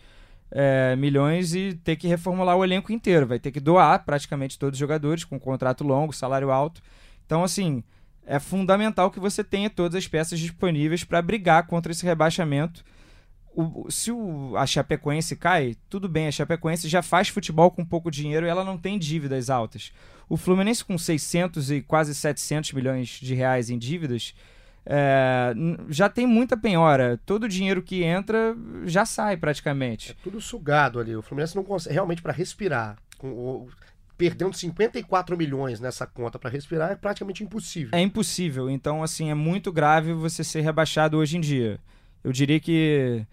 [0.52, 3.28] é, milhões e ter que reformular o elenco inteiro.
[3.28, 6.82] Vai ter que doar praticamente todos os jogadores com contrato longo, salário alto.
[7.26, 7.84] Então, assim,
[8.26, 12.84] é fundamental que você tenha todas as peças disponíveis para brigar contra esse rebaixamento.
[13.56, 18.12] O- se o, a Chapecoense cai, tudo bem, a Chapecoense já faz futebol com pouco
[18.12, 19.92] dinheiro e ela não tem dívidas altas.
[20.28, 24.34] O Fluminense com 600 e quase 700 milhões de reais em dívidas
[24.86, 25.54] é,
[25.90, 27.20] já tem muita penhora.
[27.26, 30.12] Todo o dinheiro que entra já sai praticamente.
[30.12, 31.16] É tudo sugado ali.
[31.16, 32.98] O Fluminense não consegue realmente para respirar.
[33.18, 33.70] Com o-
[34.18, 37.90] perdendo 54 milhões nessa conta para respirar é praticamente impossível.
[37.94, 38.70] É impossível.
[38.70, 41.80] Então, assim, é muito grave você ser rebaixado hoje em dia.
[42.24, 43.26] Eu diria que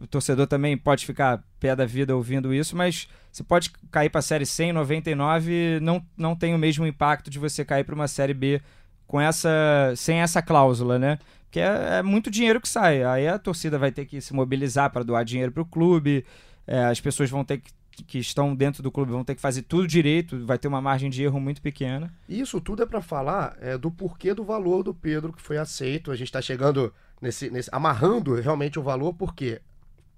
[0.00, 4.18] o torcedor também pode ficar pé da vida ouvindo isso, mas você pode cair para
[4.18, 8.08] a série 100, 99, não, não tem o mesmo impacto de você cair para uma
[8.08, 8.60] série B
[9.06, 11.18] com essa sem essa cláusula, né?
[11.44, 13.04] Porque é, é muito dinheiro que sai.
[13.04, 16.24] Aí a torcida vai ter que se mobilizar para doar dinheiro para o clube,
[16.66, 17.70] é, as pessoas vão ter que
[18.02, 21.08] que estão dentro do clube vão ter que fazer tudo direito, vai ter uma margem
[21.08, 22.12] de erro muito pequena.
[22.28, 26.10] Isso tudo é para falar é, do porquê do valor do Pedro que foi aceito.
[26.10, 27.70] A gente está chegando nesse, nesse.
[27.72, 29.60] amarrando realmente o valor, porque,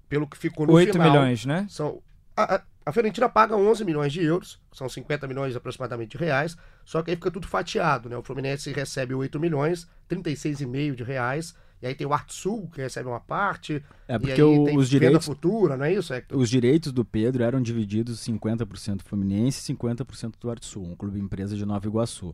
[0.09, 1.09] pelo que ficou no 8 final.
[1.11, 1.65] milhões, né?
[1.69, 2.01] São,
[2.35, 6.55] a, a, a Fiorentina paga 11 milhões de euros, são 50 milhões aproximadamente de reais,
[6.85, 8.17] só que aí fica tudo fatiado, né?
[8.17, 13.07] O Fluminense recebe 8 milhões, 36,5 de reais, e aí tem o Artsul, que recebe
[13.07, 16.37] uma parte, É porque o- os direitos, futura, não é isso, Hector?
[16.39, 21.55] os direitos do Pedro eram divididos 50% Fluminense e 50% do Artsul, um clube empresa
[21.55, 22.33] de Nova Iguaçu.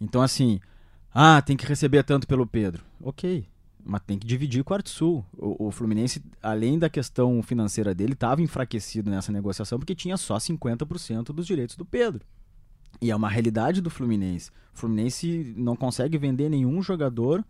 [0.00, 0.60] Então, assim,
[1.12, 2.82] ah, tem que receber tanto pelo Pedro.
[3.02, 3.44] Ok,
[3.84, 5.24] mas tem que dividir com o Artsul.
[5.36, 10.36] O, o Fluminense, além da questão financeira dele, estava enfraquecido nessa negociação porque tinha só
[10.36, 12.24] 50% dos direitos do Pedro.
[13.00, 14.50] E é uma realidade do Fluminense.
[14.74, 17.44] O Fluminense não consegue vender nenhum jogador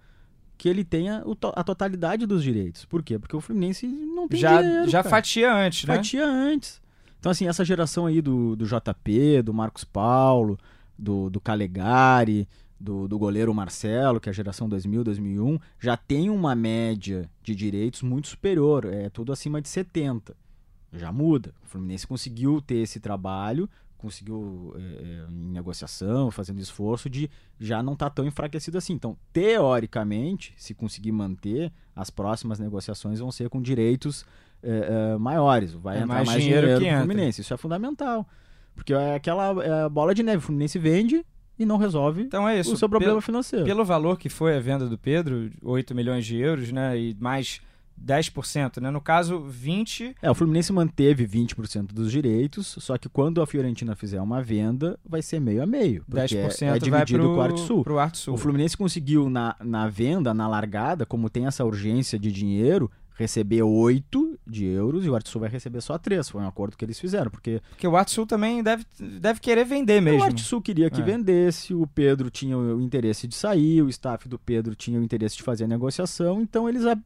[0.56, 1.24] que ele tenha
[1.54, 2.84] a totalidade dos direitos.
[2.84, 3.18] Por quê?
[3.18, 5.10] Porque o Fluminense não tem Já, dinheiro, já cara.
[5.10, 5.96] fatia antes, né?
[5.96, 6.82] Fatia antes.
[7.18, 10.58] Então, assim, essa geração aí do, do JP, do Marcos Paulo,
[10.98, 12.46] do, do Calegari,
[12.80, 17.54] do, do goleiro Marcelo, que é a geração 2000, 2001, já tem uma média de
[17.54, 18.86] direitos muito superior.
[18.86, 20.34] É tudo acima de 70.
[20.92, 21.54] Já muda.
[21.62, 23.68] O Fluminense conseguiu ter esse trabalho,
[23.98, 28.94] conseguiu, é, é, em negociação, fazendo esforço, de já não estar tão enfraquecido assim.
[28.94, 34.24] Então, teoricamente, se conseguir manter, as próximas negociações vão ser com direitos
[34.62, 35.72] é, é, maiores.
[35.74, 37.04] Vai É entrar mais mais, dinheiro dinheiro, que entra.
[37.04, 37.40] Fluminense.
[37.42, 38.26] Isso é fundamental.
[38.74, 40.38] Porque é aquela é bola de neve.
[40.38, 41.24] O Fluminense vende
[41.60, 42.72] e não resolve Então é isso.
[42.72, 43.64] o seu problema Pelo, financeiro.
[43.66, 46.98] pelo valor que foi a venda do Pedro, 8 milhões de euros, né?
[46.98, 47.60] E mais
[48.02, 48.90] 10%, né?
[48.90, 50.14] No caso, 20%.
[50.22, 54.98] É, o Fluminense manteve 20% dos direitos, só que quando a Fiorentina fizer uma venda,
[55.04, 56.02] vai ser meio a meio.
[56.08, 57.84] Porque 10% é, é vai dividido pro, com o Arte Sul.
[57.84, 58.34] pro Arte Sul.
[58.34, 62.90] O Fluminense conseguiu na, na venda, na largada, como tem essa urgência de dinheiro,
[63.20, 66.28] receber 8 de euros e o Arte Sul vai receber só 3.
[66.28, 69.64] Foi um acordo que eles fizeram, porque Porque o Arte Sul também deve, deve querer
[69.64, 70.20] vender mesmo.
[70.20, 71.04] o Arte Sul queria que É.
[71.04, 75.36] vendesse, o Pedro tinha o interesse de sair, o staff do Pedro tinha o interesse
[75.36, 77.02] de fazer a negociação, então eles ab-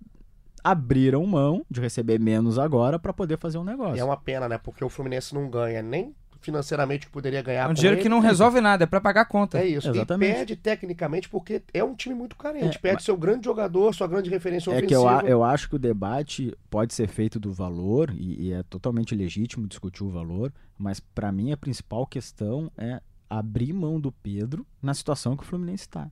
[0.62, 3.96] abriram mão de receber menos agora para poder fazer um negócio.
[3.96, 4.56] E é uma pena, né?
[4.56, 8.02] Porque o Fluminense não ganha nem financeiramente o que poderia ganhar É um dinheiro ele.
[8.02, 9.58] que não resolve nada, é pra pagar a conta.
[9.58, 9.88] É isso.
[9.88, 10.30] Exatamente.
[10.30, 12.76] E perde tecnicamente porque é um time muito carente.
[12.76, 15.20] É, perde mas- seu grande jogador, sua grande referência É ofensiva.
[15.20, 18.62] que eu, eu acho que o debate pode ser feito do valor, e, e é
[18.62, 24.12] totalmente legítimo discutir o valor, mas para mim a principal questão é abrir mão do
[24.12, 26.08] Pedro na situação que o Fluminense está.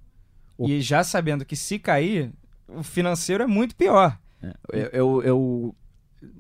[0.59, 2.33] E já sabendo que se cair,
[2.69, 4.19] o financeiro é muito pior.
[4.73, 5.77] Eu, eu, eu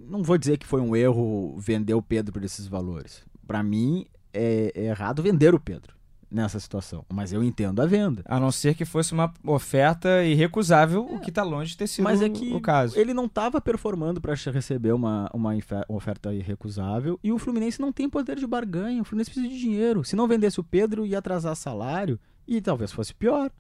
[0.08, 3.24] não vou dizer que foi um erro vender o Pedro por esses valores.
[3.46, 5.94] Para mim é, é errado vender o Pedro
[6.30, 8.22] nessa situação, mas eu entendo a venda.
[8.24, 12.04] A não ser que fosse uma oferta irrecusável, o que tá longe de ter sido
[12.04, 12.98] Mas é que o caso.
[12.98, 15.50] ele não estava performando para receber uma, uma
[15.88, 19.02] oferta irrecusável e o Fluminense não tem poder de barganha.
[19.02, 20.02] O Fluminense precisa de dinheiro.
[20.04, 22.18] Se não vendesse o Pedro, ia atrasar salário
[22.48, 23.50] e talvez fosse pior.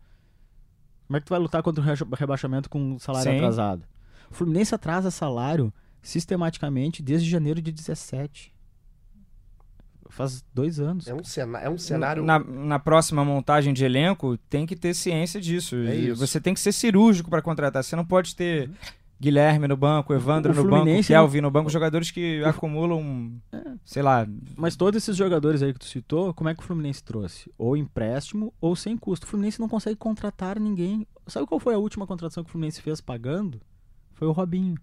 [1.06, 3.36] Como é que tu vai lutar contra o reba- rebaixamento com salário Sim.
[3.36, 3.84] atrasado?
[4.30, 5.70] O Fluminense atrasa salário
[6.00, 8.50] sistematicamente desde janeiro de 17.
[10.12, 11.08] Faz dois anos.
[11.08, 11.58] É um, cena...
[11.58, 12.22] é um cenário.
[12.22, 15.74] Na, na próxima montagem de elenco, tem que ter ciência disso.
[15.76, 16.20] É E isso.
[16.20, 17.82] Você tem que ser cirúrgico para contratar.
[17.82, 18.70] Você não pode ter
[19.18, 23.40] Guilherme no banco, Evandro O no banco, Fluminense Kelvin no banco, jogadores que acumulam,
[23.84, 27.02] sei lá, Mas todos esses jogadores aí que tu citou, como é que o Fluminense
[27.02, 27.50] trouxe?
[27.56, 29.24] Ou empréstimo ou sem custo.
[29.24, 31.06] O Fluminense não consegue contratar ninguém.
[31.26, 33.62] Sabe qual foi a última contratação que o Fluminense fez pagando?
[34.12, 34.74] Foi o Robinho,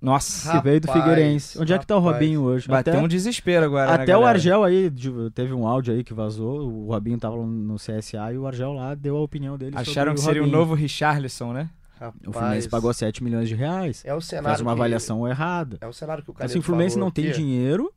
[0.00, 1.58] nossa, que veio do Rapaz, Figueirense.
[1.58, 2.14] Onde é que tá o rapaz.
[2.16, 2.68] Robinho hoje?
[2.68, 3.86] bateu até um desespero agora.
[3.86, 4.28] na até o galera.
[4.30, 4.92] Argel aí,
[5.34, 8.94] teve um áudio aí que vazou, o Robinho tava no CSA e o Argel lá
[8.94, 11.70] deu a opinião dele Acharam que sobre seria o novo Richarlison, né?
[11.98, 14.02] Rapaz, O Fluminense pagou 7 milhões de reais.
[14.04, 14.50] É o cenário.
[14.50, 15.78] Fez uma que- avaliação errada.
[15.80, 17.90] É o cenário que o Então, cara assim, o Fluminense não tem dinheiro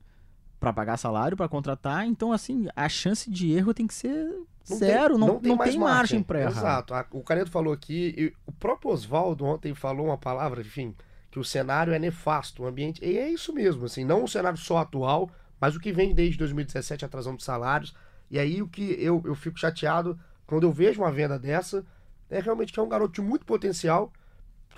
[0.57, 4.25] pra pagar salário, pra contratar, então assim, a chance de erro tem que ser
[4.69, 6.49] Não zero, tem- não, não tem, mais margem pra errar.
[6.51, 6.93] Exato.
[7.11, 10.93] O Canedo falou aqui, e o próprio Oswaldo ontem falou uma palavra, enfim,
[11.31, 13.03] que o cenário é nefasto, o ambiente.
[13.03, 16.37] E é isso mesmo, assim, não o cenário só atual, mas o que vem desde
[16.37, 17.95] 2017 atrasando de salários.
[18.29, 21.85] E aí o que eu, eu fico chateado quando eu vejo uma venda dessa
[22.29, 24.11] é realmente que é um garoto de muito potencial.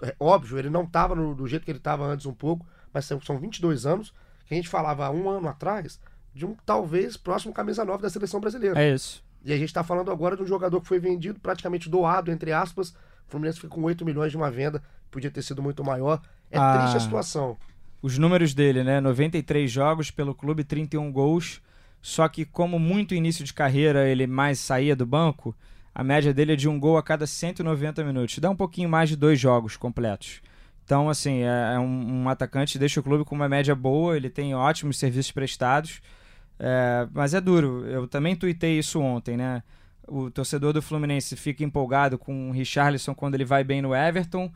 [0.02, 3.22] É óbvio, ele não estava do jeito que ele estava antes um pouco, mas são,
[3.22, 4.14] são 22 anos
[4.46, 6.00] que a gente falava há um ano atrás
[6.34, 8.82] de um talvez próximo camisa 9 da seleção brasileira.
[8.82, 9.24] É isso.
[9.44, 12.52] E a gente tá falando agora de um jogador que foi vendido, praticamente doado, entre
[12.52, 12.90] aspas.
[12.90, 12.96] O
[13.32, 16.22] Fluminense fica com 8 milhões de uma venda, podia ter sido muito maior.
[16.52, 16.78] É Ah.
[16.80, 17.58] triste a situação.
[18.02, 19.00] Os números dele, né?
[19.00, 21.62] 93 jogos pelo clube, 31 gols.
[22.02, 25.56] Só que, como muito início de carreira ele mais saía do banco,
[25.94, 28.40] a média dele é de um gol a cada 190 minutos.
[28.40, 30.42] Dá um pouquinho mais de dois jogos completos.
[30.84, 34.30] Então, assim, é é um, um atacante, deixa o clube com uma média boa, ele
[34.30, 36.02] tem ótimos serviços prestados.
[36.60, 37.86] É, mas é duro.
[37.88, 39.62] Eu também tuitei isso ontem, né?
[40.08, 44.52] O torcedor do Fluminense fica empolgado com o Richarlison quando ele vai bem no Everton.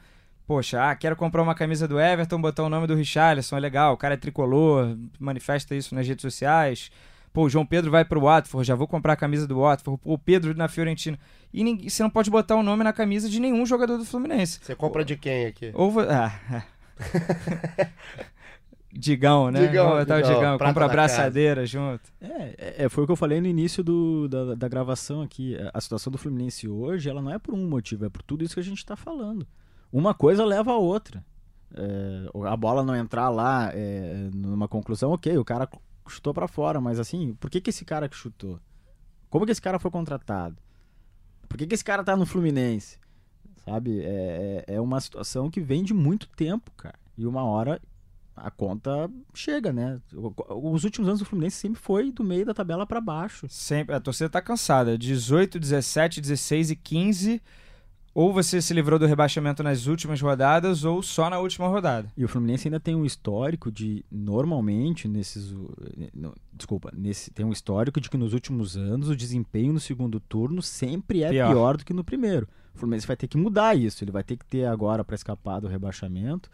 [0.47, 3.93] Poxa, ah, quero comprar uma camisa do Everton, botar o nome do Richarlison, é legal,
[3.93, 6.91] o cara é tricolor, manifesta isso nas redes sociais.
[7.33, 9.99] Pô, o João Pedro vai pro Watford, já vou comprar a camisa do Watford.
[10.01, 11.19] Pô, o Pedro na Fiorentina.
[11.51, 14.59] E ninguém, você não pode botar o nome na camisa de nenhum jogador do Fluminense.
[14.61, 15.71] Você compra de quem aqui?
[15.73, 17.89] Ou ah, é.
[18.97, 19.67] Digão, né?
[19.67, 22.03] Digão, Vou botar o Digão, Digão, compra braçadeira junto.
[22.21, 25.57] É, é, foi o que eu falei no início do, da, da gravação aqui.
[25.73, 28.53] A situação do Fluminense hoje, ela não é por um motivo, é por tudo isso
[28.53, 29.45] que a gente está falando.
[29.95, 31.25] Uma coisa leva a outra.
[31.73, 35.69] É, a bola não entrar lá é, numa conclusão, ok, o cara
[36.05, 38.59] chutou para fora, mas assim, por que, que esse cara que chutou?
[39.29, 40.57] Como que esse cara foi contratado?
[41.47, 42.99] Por que, que esse cara tá no Fluminense?
[43.63, 44.01] Sabe?
[44.01, 46.99] É, é é uma situação que vem de muito tempo, cara.
[47.17, 47.81] E uma hora
[48.35, 50.01] a conta chega, né?
[50.13, 53.47] Os últimos anos do Fluminense sempre foi do meio da tabela para baixo.
[53.49, 54.97] Sempre, a torcida tá cansada.
[54.97, 57.41] 18, 17, 16 e 15.
[58.15, 62.09] Ou você se livrou do rebaixamento nas últimas rodadas, ou só na última rodada.
[62.15, 65.53] E o Fluminense ainda tem um histórico de, normalmente, nesses.
[66.13, 70.17] no- desculpa, nesse, tem um histórico de que nos últimos anos o desempenho no segundo
[70.21, 71.49] turno sempre é Pior.
[71.51, 72.47] pior, do que no primeiro.
[72.73, 74.01] O Fluminense vai ter que mudar isso.
[74.01, 76.49] Ele vai ter que ter agora, para escapar do rebaixamento,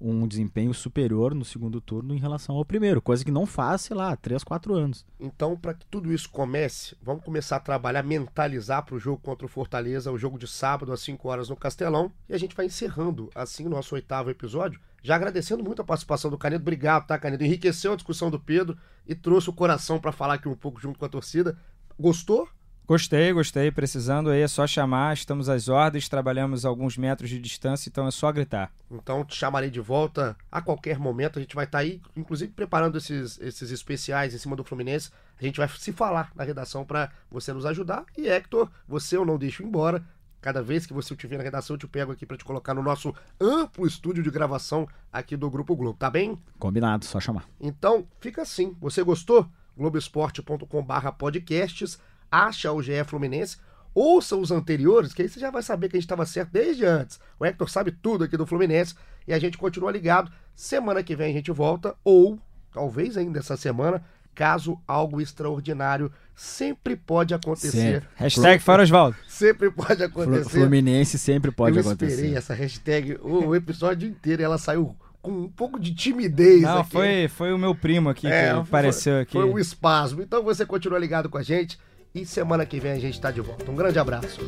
[0.00, 3.96] um desempenho superior no segundo turno em relação ao primeiro, coisa que não faz, sei
[3.96, 5.04] lá, 3, 4 anos.
[5.18, 9.46] Então, para que tudo isso comece, vamos começar a trabalhar, mentalizar para o jogo contra
[9.46, 12.66] o Fortaleza, o jogo de sábado às 5 horas no Castelão, e a gente vai
[12.66, 14.80] encerrando assim o nosso oitavo episódio.
[15.02, 17.44] Já agradecendo muito a participação do Canedo, obrigado, tá, Canedo?
[17.44, 18.76] Enriqueceu a discussão do Pedro
[19.06, 21.56] e trouxe o coração para falar aqui um pouco junto com a torcida.
[21.98, 22.48] Gostou?
[22.88, 23.70] Gostei, gostei.
[23.70, 28.10] Precisando aí é só chamar, estamos às ordens, trabalhamos alguns metros de distância, então é
[28.10, 28.72] só gritar.
[28.90, 31.38] Então te chamarei de volta a qualquer momento.
[31.38, 35.10] A gente vai estar aí, inclusive, preparando esses, esses especiais em cima do Fluminense.
[35.38, 38.06] A gente vai se falar na redação para você nos ajudar.
[38.16, 40.02] E Hector, você eu não deixo embora.
[40.40, 42.82] Cada vez que você estiver na redação, eu te pego aqui para te colocar no
[42.82, 46.38] nosso amplo estúdio de gravação aqui do Grupo Globo, tá bem?
[46.58, 47.46] Combinado, só chamar.
[47.60, 48.74] Então, fica assim.
[48.80, 49.46] Você gostou?
[49.76, 51.98] Globoesporte.com/podcasts
[52.30, 53.56] acha o GE Fluminense,
[53.94, 56.84] ouça os anteriores, que aí você já vai saber que a gente estava certo desde
[56.84, 57.18] antes.
[57.38, 58.94] O Hector sabe tudo aqui do Fluminense
[59.26, 60.30] e a gente continua ligado.
[60.54, 62.38] Semana que vem a gente volta, ou
[62.72, 64.02] talvez ainda essa semana,
[64.34, 67.70] caso algo extraordinário sempre pode acontecer.
[67.70, 68.08] Sempre.
[68.14, 69.16] Hashtag Fora Osvaldo.
[69.26, 70.48] Sempre pode acontecer.
[70.48, 72.12] Fluminense sempre pode Eu acontecer.
[72.12, 76.92] esperei essa hashtag o episódio inteiro ela saiu com um pouco de timidez Não, aqui.
[76.92, 79.32] foi, foi o meu primo aqui É, que apareceu aqui.
[79.32, 80.22] Foi um espasmo.
[80.22, 81.76] Então você continua ligado com a gente
[82.14, 83.70] e semana que vem a gente está de volta.
[83.70, 84.40] Um grande abraço.